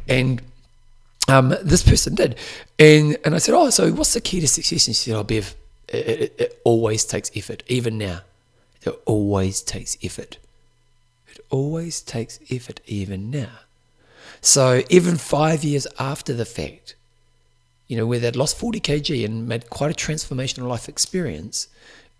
[0.07, 0.41] And
[1.27, 2.37] um, this person did,
[2.77, 4.87] and and I said, oh, so what's the key to success?
[4.87, 5.55] And she said, oh, Bev,
[5.87, 7.63] it, it, it always takes effort.
[7.67, 8.21] Even now,
[8.83, 10.37] it always takes effort.
[11.27, 12.81] It always takes effort.
[12.85, 13.59] Even now.
[14.45, 16.95] So even five years after the fact,
[17.87, 21.67] you know, where they'd lost 40 kg and made quite a transformational life experience,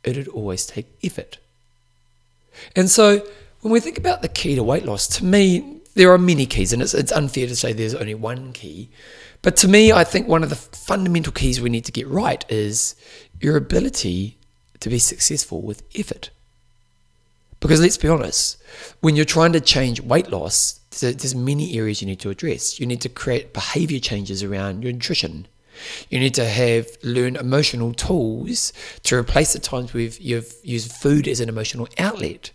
[0.04, 1.38] it'd always take effort.
[2.76, 3.24] And so
[3.62, 6.74] when we think about the key to weight loss, to me, there are many keys,
[6.74, 8.90] and it's, it's unfair to say there's only one key.
[9.44, 12.44] But to me, I think one of the fundamental keys we need to get right
[12.50, 12.96] is
[13.40, 14.38] your ability
[14.80, 16.32] to be successful with effort.
[17.60, 18.58] Because let's be honest,
[19.02, 22.80] when you're trying to change weight loss, there's many areas you need to address.
[22.80, 25.48] You need to create behavior changes around your nutrition.
[26.10, 28.72] You need to have learn emotional tools
[29.04, 32.52] to replace the times we've you've used food as an emotional outlet.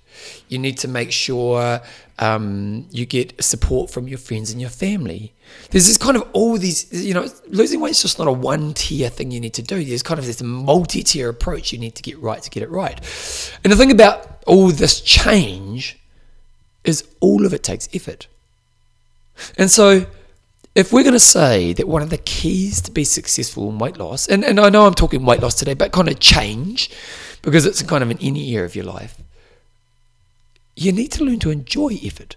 [0.48, 1.81] You need to make sure
[2.18, 5.33] um, you get support from your friends and your family.
[5.70, 8.74] There's this kind of all these, you know, losing weight is just not a one
[8.74, 9.85] tier thing you need to do.
[9.85, 12.70] There's kind of this multi tier approach you need to get right to get it
[12.70, 12.98] right.
[13.64, 15.98] And the thing about all this change
[16.85, 18.26] is all of it takes effort.
[19.56, 20.06] And so,
[20.74, 23.96] if we're going to say that one of the keys to be successful in weight
[23.96, 26.90] loss, and, and I know I'm talking weight loss today, but kind of change,
[27.42, 29.20] because it's kind of in any area of your life,
[30.76, 32.36] you need to learn to enjoy effort.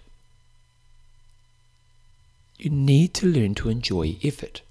[2.58, 4.62] You need to learn to enjoy effort.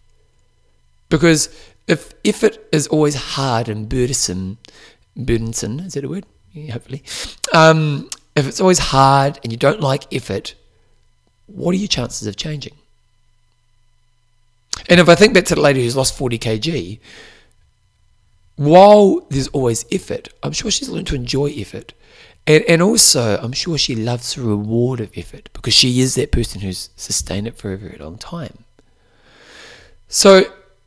[1.09, 1.49] Because
[1.87, 4.57] if effort is always hard and burdensome,
[5.15, 6.25] burdensome, is that a word?
[6.53, 7.03] Yeah, hopefully.
[7.53, 10.55] Um, if it's always hard and you don't like effort,
[11.47, 12.73] what are your chances of changing?
[14.89, 16.99] And if I think back to the lady who's lost 40 kg,
[18.55, 21.93] while there's always effort, I'm sure she's learned to enjoy effort.
[22.45, 26.31] And, and also, I'm sure she loves the reward of effort because she is that
[26.31, 28.65] person who's sustained it for a very long time.
[30.07, 30.43] So,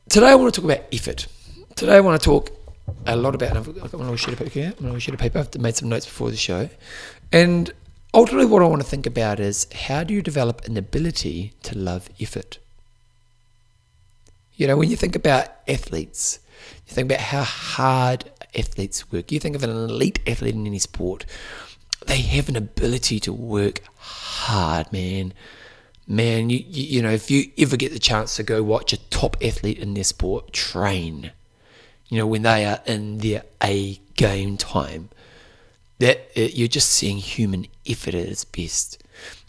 [0.09, 1.27] today I want to talk about effort.
[1.75, 2.51] Today I want to talk
[3.07, 5.21] a lot about, I've got my little sheet of paper here, my little sheet of
[5.21, 5.39] paper.
[5.39, 6.69] I've made some notes before the show.
[7.33, 7.73] And
[8.15, 11.79] ultimately, what I want to think about is how do you develop an ability to
[11.79, 12.59] love effort?
[14.55, 16.39] You know, when you think about athletes,
[16.87, 19.31] you think about how hard athletes work.
[19.31, 21.27] You think of an elite athlete in any sport,
[22.07, 25.35] they have an ability to work hard, man.
[26.07, 29.09] Man, you, you, you know, if you ever get the chance to go watch a
[29.11, 31.33] top athlete in their sport train,
[32.09, 35.11] you know, when they are in their A game time,
[35.99, 39.03] that you're just seeing human effort at its best.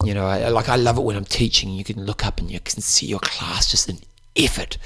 [0.03, 1.69] You know, I, like I love it when I'm teaching.
[1.69, 3.99] You can look up and you can see your class just in
[4.35, 4.77] effort.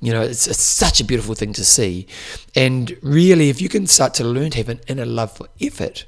[0.00, 2.06] You know, it's, it's such a beautiful thing to see.
[2.54, 6.04] And really, if you can start to learn to have an inner love for effort,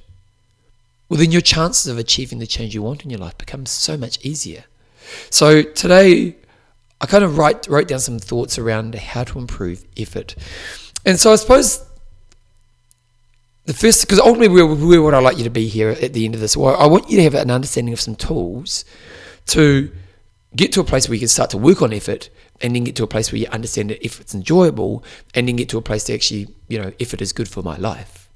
[1.08, 3.96] well, then your chances of achieving the change you want in your life become so
[3.96, 4.64] much easier.
[5.28, 6.36] So today,
[7.00, 10.36] I kind of write, wrote down some thoughts around how to improve effort.
[11.04, 11.84] And so I suppose
[13.70, 16.24] the first, because ultimately where, where would I like you to be here at the
[16.24, 16.56] end of this?
[16.56, 18.84] Well, I want you to have an understanding of some tools
[19.46, 19.92] to
[20.56, 22.30] get to a place where you can start to work on effort
[22.60, 25.04] and then get to a place where you understand that if it's enjoyable
[25.34, 27.62] and then get to a place to actually, you know, if it is good for
[27.62, 28.28] my life.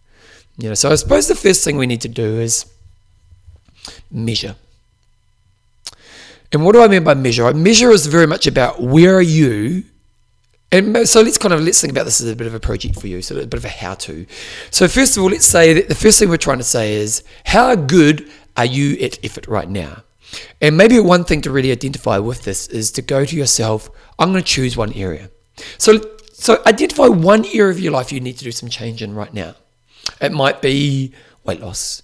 [0.56, 2.66] You know, so I suppose the first thing we need to do is
[4.12, 4.54] measure.
[6.52, 7.52] And what do I mean by measure?
[7.52, 9.82] Measure is very much about where are you
[10.74, 13.00] and so let's kind of let's think about this as a bit of a project
[13.00, 14.26] for you, so a bit of a how-to.
[14.70, 17.22] So first of all, let's say that the first thing we're trying to say is
[17.44, 20.02] how good are you at effort right now?
[20.60, 23.88] And maybe one thing to really identify with this is to go to yourself.
[24.18, 25.30] I'm going to choose one area.
[25.78, 26.00] So
[26.32, 29.32] so identify one area of your life you need to do some change in right
[29.32, 29.54] now.
[30.20, 31.12] It might be
[31.44, 32.02] weight loss.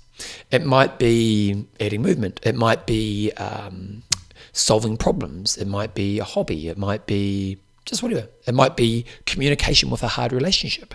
[0.51, 2.39] It might be adding movement.
[2.45, 4.05] It might be um,
[4.53, 5.57] solving problems.
[5.57, 6.69] It might be a hobby.
[6.69, 7.59] It might be
[7.91, 8.29] just whatever.
[8.47, 10.95] It might be communication with a hard relationship.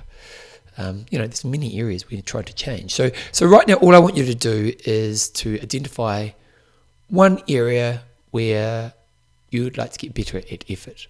[0.78, 2.94] Um, you know, there's many areas we try to change.
[2.94, 6.30] So, so right now, all I want you to do is to identify
[7.08, 8.94] one area where
[9.52, 11.08] you would like to get better at effort.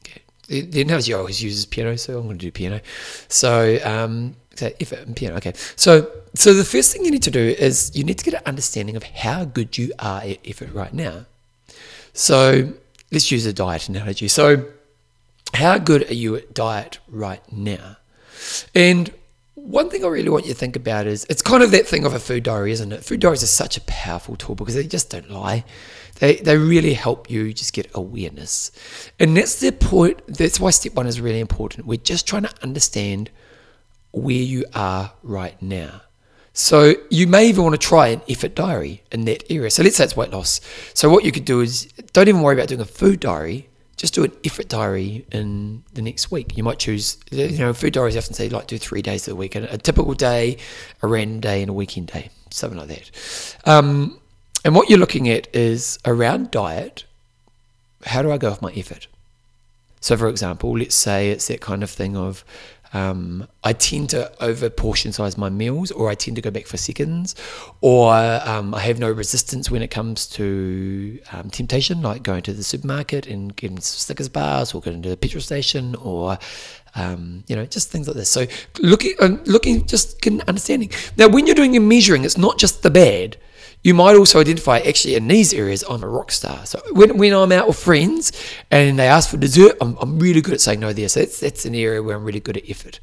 [0.00, 0.22] Okay.
[0.48, 2.80] The, the analogy I always use is piano, so I'm going to do piano.
[3.28, 5.36] So, um, so effort and piano.
[5.36, 5.52] Okay.
[5.76, 8.42] So, so the first thing you need to do is you need to get an
[8.46, 11.26] understanding of how good you are at effort right now.
[12.12, 12.72] So,
[13.12, 14.28] let's use a diet analogy.
[14.28, 14.64] So,
[15.54, 17.96] how good are you at diet right now?
[18.74, 19.12] And
[19.54, 22.04] one thing I really want you to think about is it's kind of that thing
[22.04, 23.04] of a food diary, isn't it?
[23.04, 25.64] Food diaries are such a powerful tool because they just don't lie.
[26.18, 28.72] They, they really help you just get awareness.
[29.20, 31.86] And that's the point, that's why step one is really important.
[31.86, 33.30] We're just trying to understand
[34.12, 36.02] where you are right now.
[36.52, 39.70] So you may even want to try an effort diary in that area.
[39.70, 40.60] So let's say it's weight loss.
[40.92, 43.68] So what you could do is don't even worry about doing a food diary.
[43.96, 46.56] Just do an effort diary in the next week.
[46.56, 49.36] You might choose, you know, food diaries often say like do three days of the
[49.36, 50.58] week, a typical day,
[51.02, 53.56] a random day, and a weekend day, something like that.
[53.64, 54.18] Um,
[54.64, 57.04] and what you're looking at is around diet.
[58.04, 59.06] How do I go with my effort?
[60.00, 62.44] So, for example, let's say it's that kind of thing of
[62.92, 66.66] um, I tend to over portion size my meals, or I tend to go back
[66.66, 67.34] for seconds,
[67.80, 72.52] or um, I have no resistance when it comes to um, temptation, like going to
[72.52, 76.38] the supermarket and getting Snickers bars, or going to the petrol station, or
[76.94, 78.28] um, you know, just things like this.
[78.28, 78.46] So
[78.80, 80.90] looking, uh, looking, just getting understanding.
[81.16, 83.36] Now, when you're doing your measuring, it's not just the bad
[83.82, 86.64] you might also identify actually in these areas I'm a rock star.
[86.66, 88.32] So when, when I'm out with friends
[88.70, 91.08] and they ask for dessert, I'm, I'm really good at saying no there.
[91.08, 93.00] So that's, that's an area where I'm really good at effort.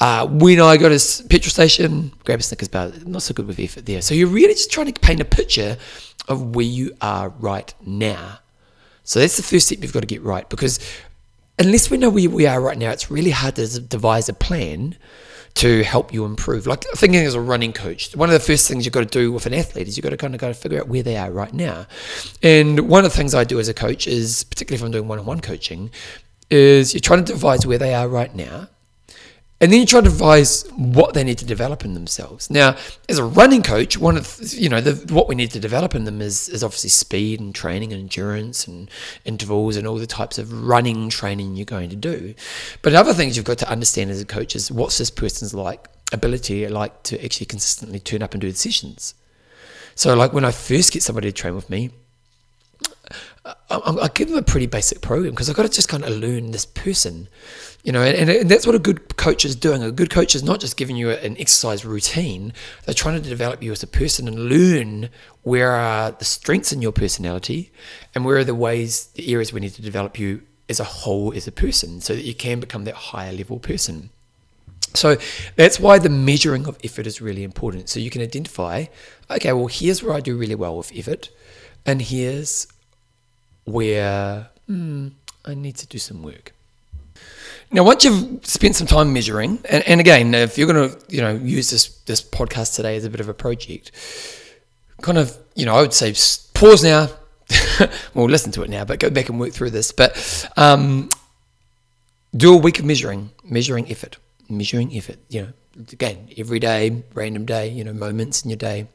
[0.00, 3.58] Uh, when I go to petrol station, grab a Snickers bar, not so good with
[3.58, 4.00] effort there.
[4.00, 5.76] So you're really just trying to paint a picture
[6.28, 8.38] of where you are right now.
[9.04, 10.78] So that's the first step you've got to get right because
[11.58, 14.96] unless we know where we are right now, it's really hard to devise a plan
[15.54, 16.66] to help you improve.
[16.66, 19.32] Like thinking as a running coach, one of the first things you've got to do
[19.32, 21.30] with an athlete is you've got to kind of go figure out where they are
[21.30, 21.86] right now.
[22.42, 25.08] And one of the things I do as a coach is, particularly if I'm doing
[25.08, 25.90] one-on-one coaching,
[26.50, 28.68] is you're trying to devise where they are right now
[29.62, 32.50] and then you try to advise what they need to develop in themselves.
[32.50, 32.76] Now,
[33.08, 35.94] as a running coach, one of the, you know the, what we need to develop
[35.94, 38.90] in them is is obviously speed and training and endurance and
[39.24, 42.34] intervals and all the types of running training you're going to do.
[42.82, 45.88] But other things you've got to understand as a coach is what's this person's like
[46.12, 49.14] ability like to actually consistently turn up and do the sessions.
[49.94, 51.90] So, like when I first get somebody to train with me,
[53.44, 56.10] I, I give them a pretty basic program because I've got to just kind of
[56.10, 57.28] learn this person
[57.82, 59.82] you know, and, and, that's what a good coach is doing.
[59.82, 62.52] A good coach is not just giving you an exercise routine,
[62.84, 65.10] they're trying to develop you as a person and learn
[65.42, 67.72] where are the strengths in your personality
[68.14, 71.34] and where are the ways, the areas we need to develop you as a whole
[71.34, 74.10] as a person so that you can become that higher level person.
[74.94, 75.16] So
[75.56, 77.88] that's why the measuring of effort is really important.
[77.88, 78.86] So you can identify,
[79.30, 81.30] okay, well, here's where I do really well with effort,
[81.84, 82.68] and here's
[83.64, 85.08] where hmm,
[85.44, 86.52] I need to do some work.
[87.74, 91.22] Now, once you've spent some time measuring, and, and again, if you're going to, you
[91.22, 93.92] know, use this this podcast today as a bit of a project,
[95.00, 96.14] kind of, you know, I would say
[96.52, 97.08] pause now.
[98.14, 99.90] well, listen to it now, but go back and work through this.
[99.90, 101.08] But um,
[102.36, 104.18] do a week of measuring, measuring effort,
[104.50, 105.16] measuring effort.
[105.30, 105.52] You know,
[105.92, 108.86] again, every day, random day, you know, moments in your day.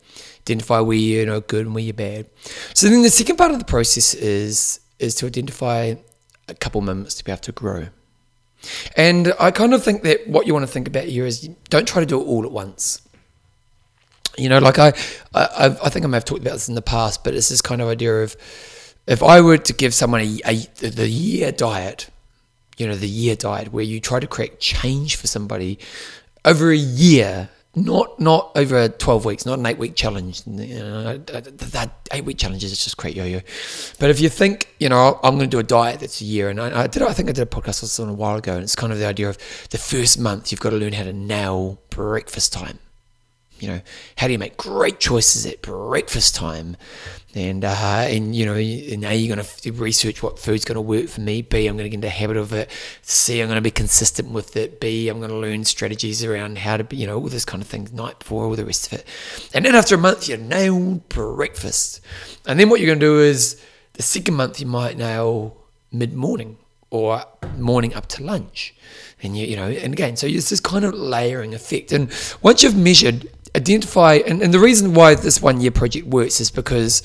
[0.41, 2.27] Identify where you're you know, good and where you're bad.
[2.75, 5.95] So then the second part of the process is is to identify
[6.47, 7.87] a couple moments to be able to grow.
[8.95, 11.87] And I kind of think that what you want to think about here is don't
[11.87, 13.01] try to do it all at once.
[14.37, 14.89] You know, like I,
[15.33, 17.61] I, I think I may have talked about this in the past, but it's this
[17.61, 18.35] kind of idea of
[19.07, 20.55] if I were to give someone a, a
[20.89, 22.09] the year diet,
[22.77, 25.79] you know, the year diet where you try to create change for somebody
[26.45, 30.43] over a year not not over 12 weeks, not an eight week challenge.
[30.43, 33.41] That eight week challenge is just great yo-yo.
[33.99, 36.49] But if you think, you know, I'm going to do a diet that's a year,
[36.49, 38.63] and I, I did, I think I did a podcast on a while ago, and
[38.63, 39.37] it's kind of the idea of
[39.69, 42.79] the first month you've got to learn how to nail breakfast time.
[43.59, 43.81] You know,
[44.17, 46.77] how do you make great choices at breakfast time?
[47.37, 51.07] and uh, and you know, and you're going to research what food's going to work
[51.07, 51.41] for me.
[51.41, 52.69] B, I'm going to get into the habit of it.
[53.03, 54.79] C, I'm going to be consistent with it.
[54.79, 57.61] B, I'm going to learn strategies around how to, be, you know, all this kind
[57.61, 59.07] of thing, night before, all the rest of it.
[59.53, 62.01] And then after a month, you nail breakfast.
[62.45, 63.61] And then what you're going to do is
[63.93, 65.57] the second month, you might nail
[65.91, 66.57] mid morning
[66.89, 67.23] or
[67.57, 68.73] morning up to lunch.
[69.21, 71.91] And you, you know, and again, so it's this kind of layering effect.
[71.91, 76.39] And once you've measured identify and, and the reason why this one year project works
[76.39, 77.01] is because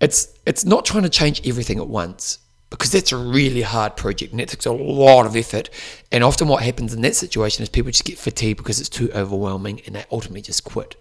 [0.00, 2.38] it's it's not trying to change everything at once
[2.70, 5.70] because that's a really hard project and it takes a lot of effort.
[6.10, 9.10] And often what happens in that situation is people just get fatigued because it's too
[9.12, 10.96] overwhelming and they ultimately just quit.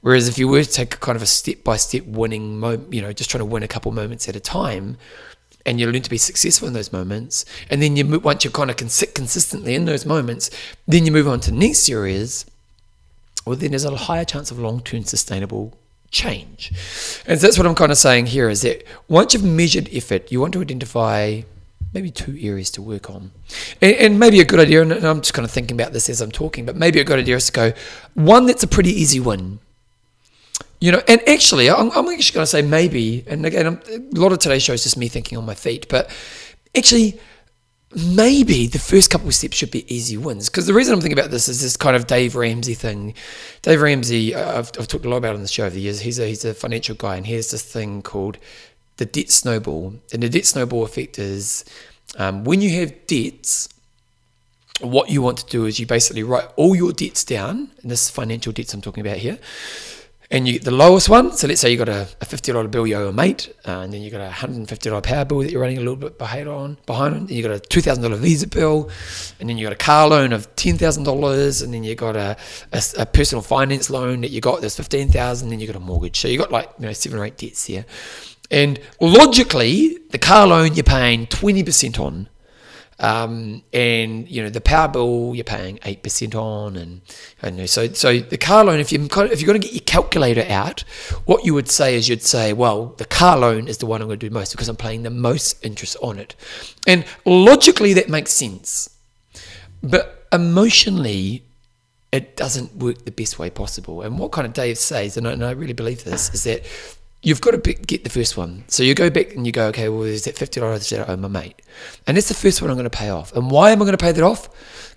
[0.00, 3.00] Whereas if you were to take kind of a step by step winning mo- you
[3.00, 4.98] know just trying to win a couple moments at a time
[5.64, 8.70] and you learn to be successful in those moments and then you once you're kind
[8.70, 10.50] of sit consistently in those moments
[10.86, 12.44] then you move on to next areas
[13.44, 15.76] well, then there's a higher chance of long term sustainable
[16.10, 16.70] change.
[17.26, 20.30] And so that's what I'm kind of saying here is that once you've measured effort,
[20.32, 21.42] you want to identify
[21.92, 23.30] maybe two areas to work on.
[23.80, 26.20] And, and maybe a good idea, and I'm just kind of thinking about this as
[26.20, 27.72] I'm talking, but maybe a good idea is to go
[28.14, 29.60] one that's a pretty easy win.
[30.80, 34.20] You know, and actually, I'm, I'm actually going to say maybe, and again, I'm, a
[34.20, 36.10] lot of today's show is just me thinking on my feet, but
[36.76, 37.18] actually,
[37.94, 40.48] maybe the first couple of steps should be easy wins.
[40.48, 43.14] Because the reason I'm thinking about this is this kind of Dave Ramsey thing.
[43.62, 46.00] Dave Ramsey, uh, I've, I've talked a lot about on the show over the years.
[46.00, 48.38] He's a, he's a financial guy, and he has this thing called
[48.96, 49.94] the debt snowball.
[50.12, 51.64] And the debt snowball effect is
[52.18, 53.68] um, when you have debts,
[54.80, 58.10] what you want to do is you basically write all your debts down, and this
[58.10, 59.38] financial debts I'm talking about here
[60.30, 61.32] and you get the lowest one.
[61.32, 63.80] So let's say you got a, a fifty dollar bill you owe a mate, uh,
[63.80, 65.80] and then you got a hundred and fifty dollar power bill that you're running a
[65.80, 66.78] little bit behind on.
[66.86, 68.90] Behind, and you got a two thousand dollar Visa bill,
[69.40, 72.16] and then you got a car loan of ten thousand dollars, and then you got
[72.16, 72.36] a,
[72.72, 75.50] a, a, personal finance loan that you got that's fifteen thousand.
[75.50, 77.66] Then you got a mortgage, so you got like you know seven or eight debts
[77.66, 77.84] here.
[78.50, 82.28] And logically, the car loan you're paying twenty percent on
[82.98, 87.00] um, and you know the power bill you're paying eight percent on, and,
[87.42, 88.80] and so so the car loan.
[88.80, 90.82] If you if you're going to get your calculator out,
[91.24, 94.08] what you would say is you'd say, well, the car loan is the one I'm
[94.08, 96.34] going to do most because I'm paying the most interest on it,
[96.86, 98.90] and logically that makes sense,
[99.82, 101.42] but emotionally
[102.14, 104.02] it doesn't work the best way possible.
[104.02, 106.62] And what kind of Dave says, and I, and I really believe this, is that
[107.24, 108.64] you've got to get the first one.
[108.68, 111.12] So you go back and you go, okay, well, is that fifty dollars that I
[111.12, 111.60] owe my mate,
[112.06, 113.34] and it's the first one I'm going to pay off.
[113.34, 114.48] And why am I going to pay that off?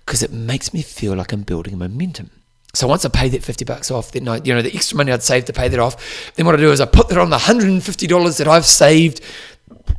[0.06, 2.30] Because it makes me feel like I'm building momentum.
[2.74, 5.10] So once I pay that fifty bucks off, then I, you know the extra money
[5.10, 6.32] I'd saved to pay that off.
[6.36, 8.46] Then what I do is I put that on the hundred and fifty dollars that
[8.46, 9.20] I've saved.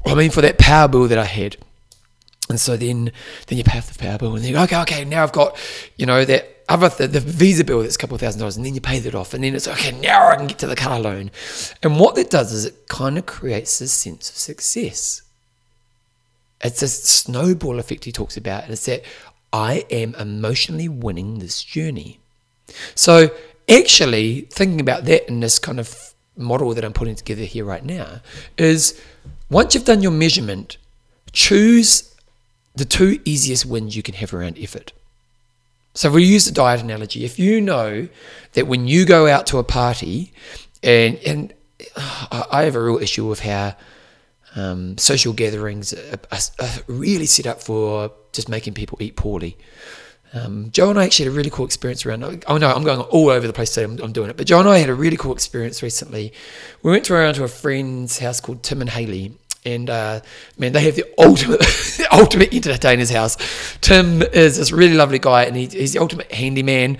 [0.05, 1.57] I mean, for that power bill that I had.
[2.49, 3.11] And so then,
[3.45, 5.31] then you pay off the power bill, and then you go, okay, okay, now I've
[5.31, 5.55] got,
[5.97, 8.65] you know, that other the, the visa bill that's a couple of thousand dollars and
[8.65, 10.75] then you pay that off and then it's okay now i can get to the
[10.75, 11.31] car loan.
[11.83, 15.21] And what that does is it kind of creates this sense of success.
[16.61, 19.03] It's a snowball effect he talks about and it's that
[19.51, 22.19] i am emotionally winning this journey.
[22.95, 23.31] So
[23.69, 27.83] actually thinking about that in this kind of model that i'm putting together here right
[27.83, 28.21] now
[28.57, 28.99] is
[29.49, 30.77] once you've done your measurement
[31.31, 32.15] choose
[32.75, 34.93] the two easiest wins you can have around effort
[35.99, 38.07] so if we use the diet analogy, if you know
[38.53, 40.31] that when you go out to a party,
[40.81, 41.53] and and
[42.31, 43.75] I have a real issue with how
[44.55, 49.57] um, social gatherings are, are, really set up for just making people eat poorly.
[50.33, 52.45] Um, Joe and I actually had a really cool experience around.
[52.47, 53.83] Oh no, I'm going all over the place today.
[53.83, 56.31] I'm, I'm, doing it, but Joe and I had a really cool experience recently.
[56.81, 59.33] We went around to a friend's house called Tim and Haley,
[59.65, 60.21] and uh,
[60.57, 61.59] man, they have the ultimate,
[61.97, 63.37] the ultimate entertainer's house.
[63.81, 66.97] Tim is this really lovely guy, and he, he's the ultimate handyman,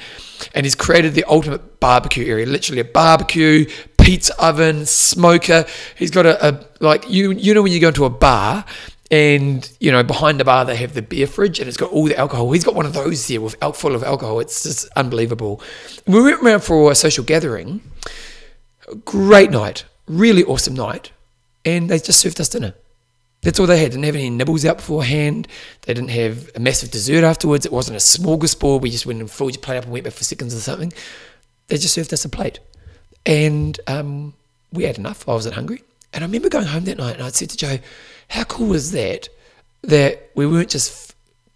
[0.53, 2.45] and he's created the ultimate barbecue area.
[2.45, 3.65] Literally a barbecue,
[3.97, 5.65] pizza oven, smoker.
[5.95, 8.65] He's got a, a like you you know when you go into a bar
[9.11, 12.05] and you know behind the bar they have the beer fridge and it's got all
[12.05, 15.61] the alcohol he's got one of those there with full of alcohol it's just unbelievable
[16.05, 17.81] we went around for a social gathering
[19.05, 21.11] great night really awesome night
[21.77, 22.73] and they just served us dinner.
[23.41, 23.91] That's all they had.
[23.91, 25.47] Didn't have any nibbles out beforehand.
[25.83, 27.65] They didn't have a massive dessert afterwards.
[27.65, 28.81] It wasn't a smorgasbord.
[28.81, 30.91] We just went and filled your plate up and went back for seconds or something.
[31.67, 32.59] They just served us a plate,
[33.25, 34.33] and um,
[34.73, 35.27] we had enough.
[35.29, 37.77] I wasn't hungry, and I remember going home that night and I said to Joe,
[38.29, 39.29] "How cool was that?
[39.83, 41.15] That we weren't just,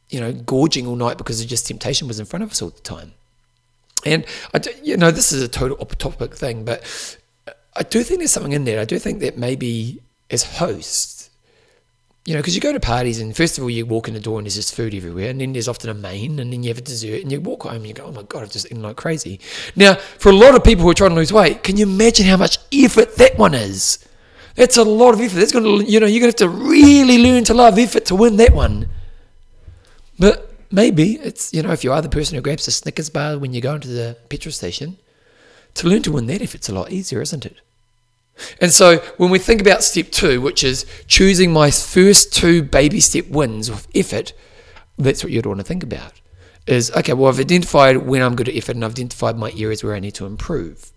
[0.09, 2.69] you know, gorging all night because of just temptation was in front of us all
[2.69, 3.13] the time."
[4.05, 7.17] And I, do, you know, this is a total topic thing, but
[7.75, 8.79] I do think there's something in there.
[8.79, 11.29] I do think that maybe as hosts,
[12.25, 14.19] you know, because you go to parties and first of all you walk in the
[14.19, 16.69] door and there's just food everywhere, and then there's often a main, and then you
[16.69, 18.67] have a dessert, and you walk home and you go, oh my god, I've just
[18.67, 19.39] eaten like crazy.
[19.75, 22.25] Now, for a lot of people who are trying to lose weight, can you imagine
[22.25, 23.99] how much effort that one is?
[24.55, 25.37] That's a lot of effort.
[25.39, 28.05] That's going to, you know, you're going to have to really learn to love effort
[28.05, 28.87] to win that one.
[30.19, 33.39] But maybe it's, you know, if you are the person who grabs a Snickers bar
[33.39, 34.97] when you go into the petrol station,
[35.75, 37.57] to learn to win that if it's a lot easier, isn't it?
[38.59, 42.99] And so when we think about step two, which is choosing my first two baby
[42.99, 44.33] step wins with effort,
[44.97, 46.13] that's what you'd want to think about.
[46.65, 49.83] Is okay, well, I've identified when I'm good at effort and I've identified my areas
[49.83, 50.91] where I need to improve.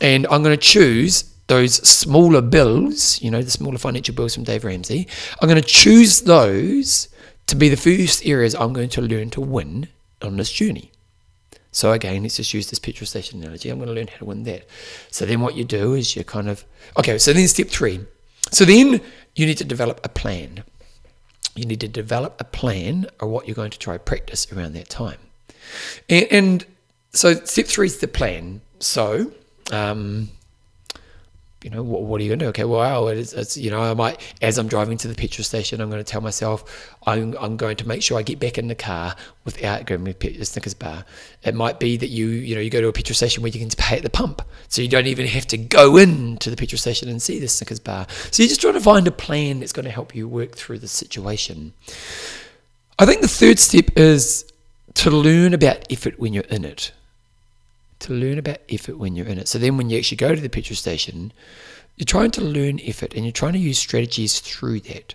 [0.00, 4.44] And I'm going to choose those smaller bills, you know, the smaller financial bills from
[4.44, 5.08] Dave Ramsey.
[5.40, 7.08] I'm going to choose those
[7.48, 9.88] to be the first areas I'm going to learn to win
[10.22, 10.92] on this journey.
[11.72, 13.70] So again, let's just use this petrol station analogy.
[13.70, 14.66] I'm going to learn how to win that.
[15.10, 16.64] So then what you do is you kind of
[16.98, 17.18] okay.
[17.18, 18.00] So then step three.
[18.50, 19.00] So then
[19.36, 20.64] you need to develop a plan.
[21.54, 24.88] You need to develop a plan or what you're going to try practice around that
[24.88, 25.18] time.
[26.08, 26.66] And, and
[27.12, 28.60] so step three is the plan.
[28.80, 29.32] So
[29.70, 30.30] um,
[31.62, 32.48] you know, what, what, are you going to do?
[32.50, 35.80] Okay, well, it's, it's, you know, I might, as I'm driving to the petrol station,
[35.80, 38.68] I'm going to tell myself I'm, I'm going to make sure I get back in
[38.68, 41.04] the car without going to a Snickers bar.
[41.42, 43.60] It might be that you, you know, you go to a petrol station where you
[43.60, 44.40] can pay at the pump.
[44.68, 47.80] So you don't even have to go into the petrol station and see the Snickers
[47.80, 48.06] bar.
[48.30, 50.78] So you're just trying to find a plan that's going to help you work through
[50.78, 51.74] the situation.
[52.98, 54.50] I think the third step is
[54.94, 56.92] to learn about effort when you're in it
[58.00, 59.48] to learn about effort when you're in it.
[59.48, 61.32] So then when you actually go to the petrol station,
[61.96, 65.14] you're trying to learn effort and you're trying to use strategies through that.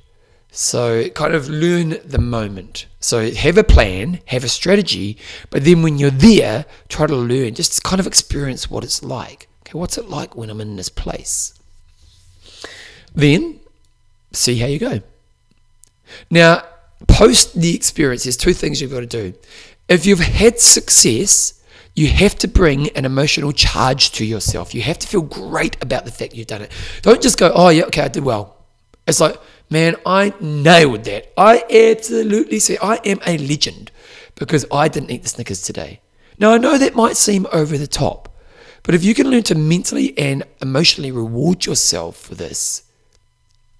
[0.51, 2.85] So kind of learn the moment.
[2.99, 5.17] So have a plan, have a strategy,
[5.49, 9.49] but then when you're there, try to learn, just kind of experience what it's like.
[9.63, 11.53] Okay, what's it like when I'm in this place?
[13.13, 13.59] Then
[14.31, 15.01] see how you go.
[16.29, 16.63] Now,
[17.07, 19.33] post the experience, there's two things you've got to do.
[19.87, 21.61] If you've had success,
[21.95, 24.75] you have to bring an emotional charge to yourself.
[24.75, 26.71] You have to feel great about the fact you've done it.
[27.01, 28.57] Don't just go, oh, yeah, okay, I did well.
[29.07, 29.39] It's like,
[29.69, 31.31] man, I nailed that.
[31.37, 33.91] I absolutely say I am a legend
[34.35, 36.01] because I didn't eat the Snickers today.
[36.37, 38.35] Now, I know that might seem over the top,
[38.83, 42.83] but if you can learn to mentally and emotionally reward yourself for this,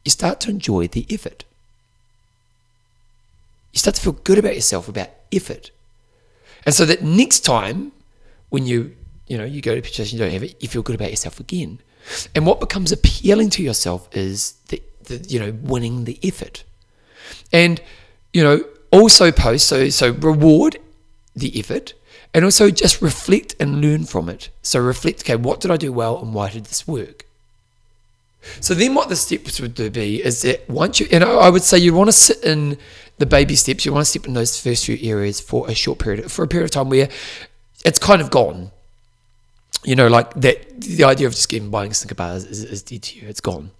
[0.05, 1.43] you start to enjoy the effort.
[3.73, 5.71] You start to feel good about yourself about effort.
[6.65, 7.91] And so that next time
[8.55, 8.95] when you
[9.27, 11.09] you know you go to a station, you don't have it, you feel good about
[11.09, 11.79] yourself again.
[12.33, 16.63] And what becomes appealing to yourself is the, the you know winning the effort,
[17.51, 17.81] and
[18.33, 20.77] you know also post so so reward
[21.35, 21.93] the effort
[22.33, 24.49] and also just reflect and learn from it.
[24.61, 27.25] So reflect, okay, what did I do well and why did this work?
[28.59, 31.77] So then what the steps would be is that once you, and I would say
[31.77, 32.77] you want to sit in
[33.17, 35.99] the baby steps, you want to step in those first few areas for a short
[35.99, 37.09] period, for a period of time where
[37.85, 38.71] it's kind of gone.
[39.85, 40.81] You know, like that.
[40.81, 43.27] The idea of just getting buying Snicker bars is, is dead to you.
[43.29, 43.71] It's gone.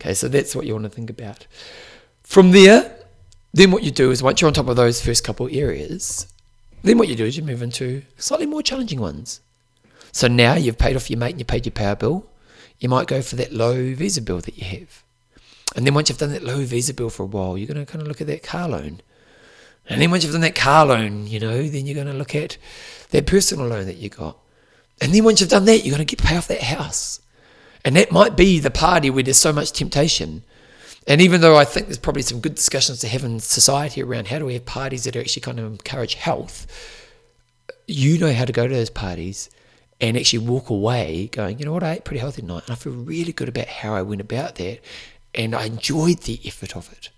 [0.00, 1.46] Okay, so that's what you want to think about.
[2.22, 2.96] From there,
[3.52, 6.28] then what you do is once you're on top of those first couple areas,
[6.82, 9.40] then what you do is you move into slightly more challenging ones.
[10.12, 12.26] So now you've paid off your mate and you paid your power bill.
[12.78, 15.02] You might go for that low visa bill that you have.
[15.74, 17.90] And then once you've done that low visa bill for a while, you're going to
[17.90, 19.00] kind of look at that car loan.
[19.88, 22.34] And then once you've done that car loan, you know, then you're going to look
[22.34, 22.58] at
[23.10, 24.36] that personal loan that you got.
[25.00, 27.20] And then once you've done that, you're going to get pay off that house.
[27.84, 30.42] And that might be the party where there's so much temptation.
[31.06, 34.28] And even though I think there's probably some good discussions to have in society around
[34.28, 36.66] how do we have parties that actually kind of encourage health,
[37.86, 39.48] you know how to go to those parties
[40.00, 42.74] and actually walk away going, you know what, I ate pretty healthy tonight and I
[42.74, 44.80] feel really good about how I went about that
[45.34, 47.08] and I enjoyed the effort of it.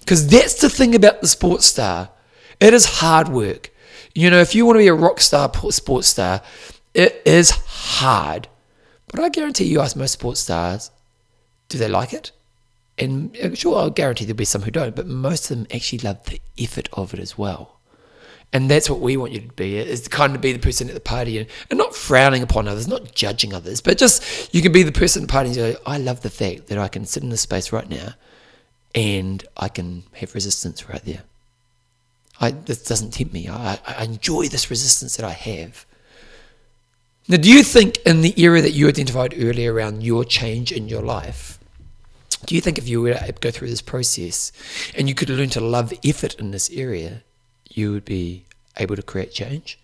[0.00, 2.10] Because that's the thing about the sports star.
[2.60, 3.70] It is hard work.
[4.14, 6.42] You know, if you want to be a rock star sports star,
[6.94, 8.48] it is hard.
[9.08, 10.90] But I guarantee you ask most sports stars,
[11.68, 12.32] do they like it?
[12.98, 16.00] And uh, sure, I'll guarantee there'll be some who don't, but most of them actually
[16.00, 17.78] love the effort of it as well.
[18.52, 20.88] And that's what we want you to be, is to kind of be the person
[20.88, 24.62] at the party and, and not frowning upon others, not judging others, but just you
[24.62, 26.88] can be the person at the party and say, I love the fact that I
[26.88, 28.14] can sit in this space right now
[28.98, 31.22] and I can have resistance right there.
[32.40, 33.48] I, this doesn't tempt me.
[33.48, 35.86] I, I enjoy this resistance that I have.
[37.28, 40.88] Now, do you think in the area that you identified earlier around your change in
[40.88, 41.60] your life,
[42.44, 44.50] do you think if you were to go through this process
[44.96, 47.22] and you could learn to love effort in this area,
[47.68, 48.46] you would be
[48.78, 49.78] able to create change?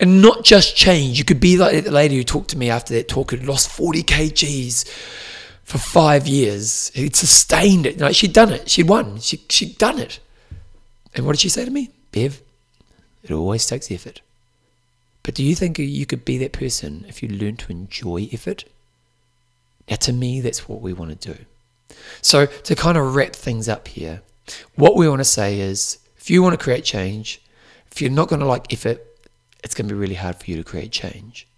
[0.00, 2.94] And not just change, you could be like the lady who talked to me after
[2.94, 4.84] that talk who'd lost 40 kgs
[5.66, 6.90] for five years.
[6.94, 7.98] He'd sustained it.
[7.98, 8.70] Like she'd done it.
[8.70, 9.18] She'd won.
[9.18, 10.20] She, she'd done it.
[11.12, 11.90] And what did she say to me?
[12.12, 12.40] Bev,
[13.24, 14.20] it always takes effort.
[15.24, 18.64] But do you think you could be that person if you learn to enjoy effort?
[19.90, 21.44] Now, to me, that's what we want to do.
[22.22, 24.22] So, to kind of wrap things up here,
[24.76, 27.42] what we want to say is if you want to create change,
[27.90, 29.04] if you're not going to like effort,
[29.64, 31.48] it's going to be really hard for you to create change.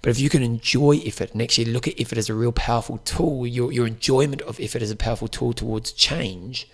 [0.00, 2.98] But if you can enjoy effort and actually look at effort as a real powerful
[2.98, 6.68] tool, your, your enjoyment of effort as a powerful tool towards change,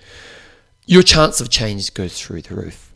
[0.87, 2.89] your chance of change goes through the roof.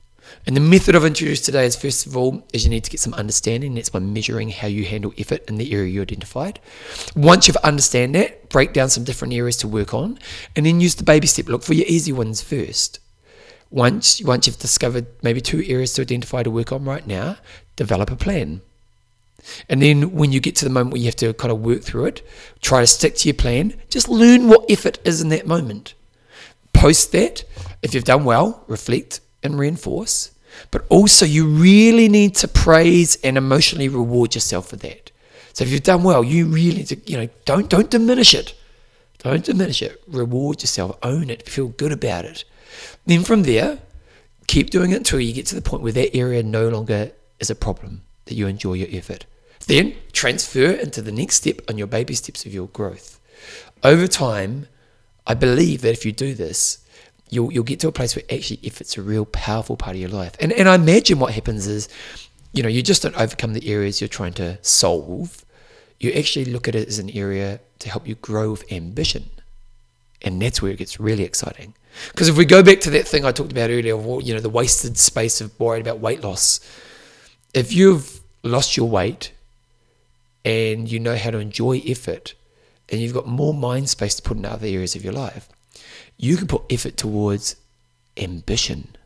[0.46, 3.00] And the method I've introduced today is first of all, is you need to get
[3.00, 3.74] some understanding.
[3.74, 6.58] That's by measuring how you handle effort in the area you identified.
[7.14, 10.18] Once you've understand that, break down some different areas to work on,
[10.56, 11.48] and then use the baby step.
[11.48, 12.98] Look for your easy ones first.
[13.70, 17.36] Once once you've discovered maybe two areas to identify to work on right now,
[17.76, 18.60] develop a plan.
[19.68, 21.82] And then when you get to the moment where you have to kind of work
[21.82, 22.26] through it,
[22.60, 23.74] try to stick to your plan.
[23.88, 25.94] Just learn what effort is in that moment.
[26.72, 27.44] Post that.
[27.82, 30.30] If you've done well, reflect and reinforce,
[30.70, 35.10] but also you really need to praise and emotionally reward yourself for that.
[35.52, 38.54] So if you've done well, you really need to, you know, don't don't diminish it.
[39.18, 40.02] Don't diminish it.
[40.08, 42.44] Reward yourself, own it, feel good about it.
[43.06, 43.78] Then from there,
[44.46, 47.50] keep doing it until you get to the point where that area no longer is
[47.50, 49.26] a problem, that you enjoy your effort.
[49.66, 53.20] Then transfer into the next step on your baby steps of your growth.
[53.82, 54.66] Over time,
[55.26, 56.84] I believe that if you do this,
[57.30, 60.00] you'll you'll get to a place where actually if it's a real powerful part of
[60.00, 60.34] your life.
[60.40, 61.88] And and I imagine what happens is,
[62.52, 65.44] you know, you just don't overcome the areas you're trying to solve.
[65.98, 69.30] You actually look at it as an area to help you grow with ambition.
[70.20, 71.74] And that's where it gets really exciting.
[72.10, 74.48] Because if we go back to that thing I talked about earlier, you know, the
[74.48, 76.60] wasted space of worrying about weight loss,
[77.54, 79.32] if you've lost your weight
[80.44, 82.34] and you know how to enjoy effort
[82.88, 85.48] and you've got more mind space to put in other areas of your life,
[86.18, 87.56] you can put effort towards
[88.16, 88.96] ambition.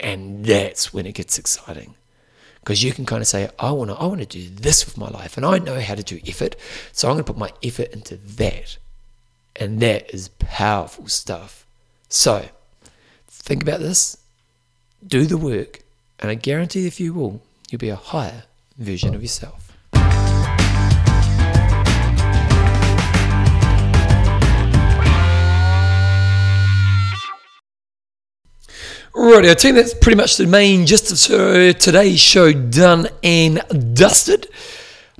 [0.00, 1.94] And that's when it gets exciting.
[2.60, 4.96] Because you can kind of say, I want to I want to do this with
[4.96, 6.56] my life and I know how to do effort,
[6.92, 8.78] so I'm going to put my effort into that.
[9.56, 11.66] And that is powerful stuff.
[12.08, 12.48] So,
[13.26, 14.18] think about this,
[15.06, 15.80] do the work,
[16.20, 18.44] and I guarantee if you will, you'll be a higher
[18.76, 19.67] version of yourself.
[29.20, 33.60] Right, I think that's pretty much the main gist of uh, today's show done and
[33.92, 34.46] dusted.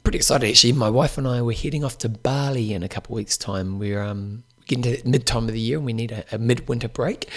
[0.04, 0.74] Pretty excited actually.
[0.74, 3.80] My wife and I were heading off to Bali in a couple of weeks' time.
[3.80, 6.68] We're um, getting to mid time of the year and we need a, a mid
[6.68, 7.28] winter break.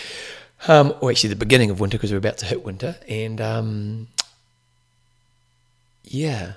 [0.67, 2.95] Um, or actually the beginning of winter because we're about to hit winter.
[3.09, 4.07] And um,
[6.03, 6.53] yeah,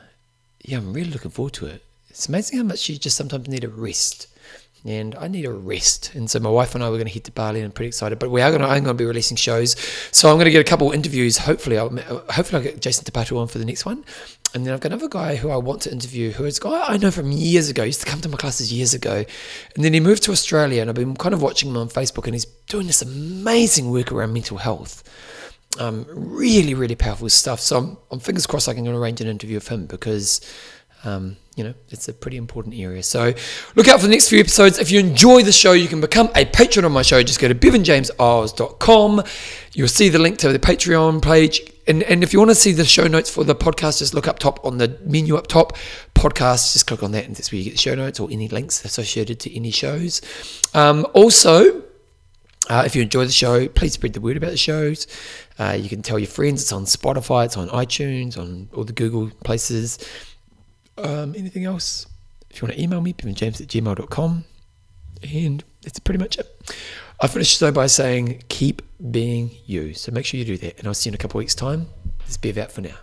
[0.63, 1.83] yeah, I'm really looking forward to it.
[2.11, 4.27] It's amazing how much you just sometimes need a rest
[4.85, 6.14] and I need a rest.
[6.14, 7.89] And so my wife and I were going to head to Bali, and I'm pretty
[7.89, 8.18] excited.
[8.18, 9.76] But we are going to, I'm going to be releasing shows,
[10.12, 11.39] so I'm going to get a couple interviews.
[11.39, 14.05] Hopefully, I'll, hopefully I'll get Jason Te Patu on for the next one,
[14.55, 16.85] and then I've got another guy who I want to interview, who is a guy
[16.87, 17.82] I know from years ago.
[17.82, 19.24] He used to come to my classes years ago,
[19.74, 22.24] and then he moved to Australia, and I've been kind of watching him on Facebook,
[22.24, 25.03] and he's doing this amazing work around mental health.
[25.80, 27.59] Um, really, really powerful stuff.
[27.59, 30.41] So I'm, I'm fingers crossed I can arrange an interview with him because
[31.05, 33.03] um, you know, it's a pretty important area.
[33.03, 33.33] So
[33.77, 34.79] look out for the next few episodes.
[34.79, 37.23] If you enjoy the show, you can become a patron on my show.
[37.23, 39.23] Just go to bevanjameseyles.com.
[39.73, 41.61] You'll see the link to the Patreon page.
[41.87, 44.27] And, and if you want to see the show notes for the podcast, just look
[44.27, 45.77] up top on the menu up top,
[46.15, 48.49] podcast, just click on that, and that's where you get the show notes or any
[48.49, 50.23] links associated to any shows.
[50.73, 51.83] Um, also,
[52.71, 55.07] uh, if you enjoy the show, please spread the word about the shows.
[55.59, 56.63] Uh, you can tell your friends.
[56.63, 59.99] It's on Spotify, it's on iTunes, on all the Google places.
[60.99, 62.07] Um, anything else?
[62.51, 64.45] If you want to email me, james at gmail.com.
[65.23, 66.75] And that's pretty much it.
[67.21, 69.95] I finished though by saying keep being you.
[69.95, 70.79] So make sure you do that.
[70.79, 71.87] And I'll see you in a couple of weeks' time.
[72.21, 72.97] This is Bev out for now.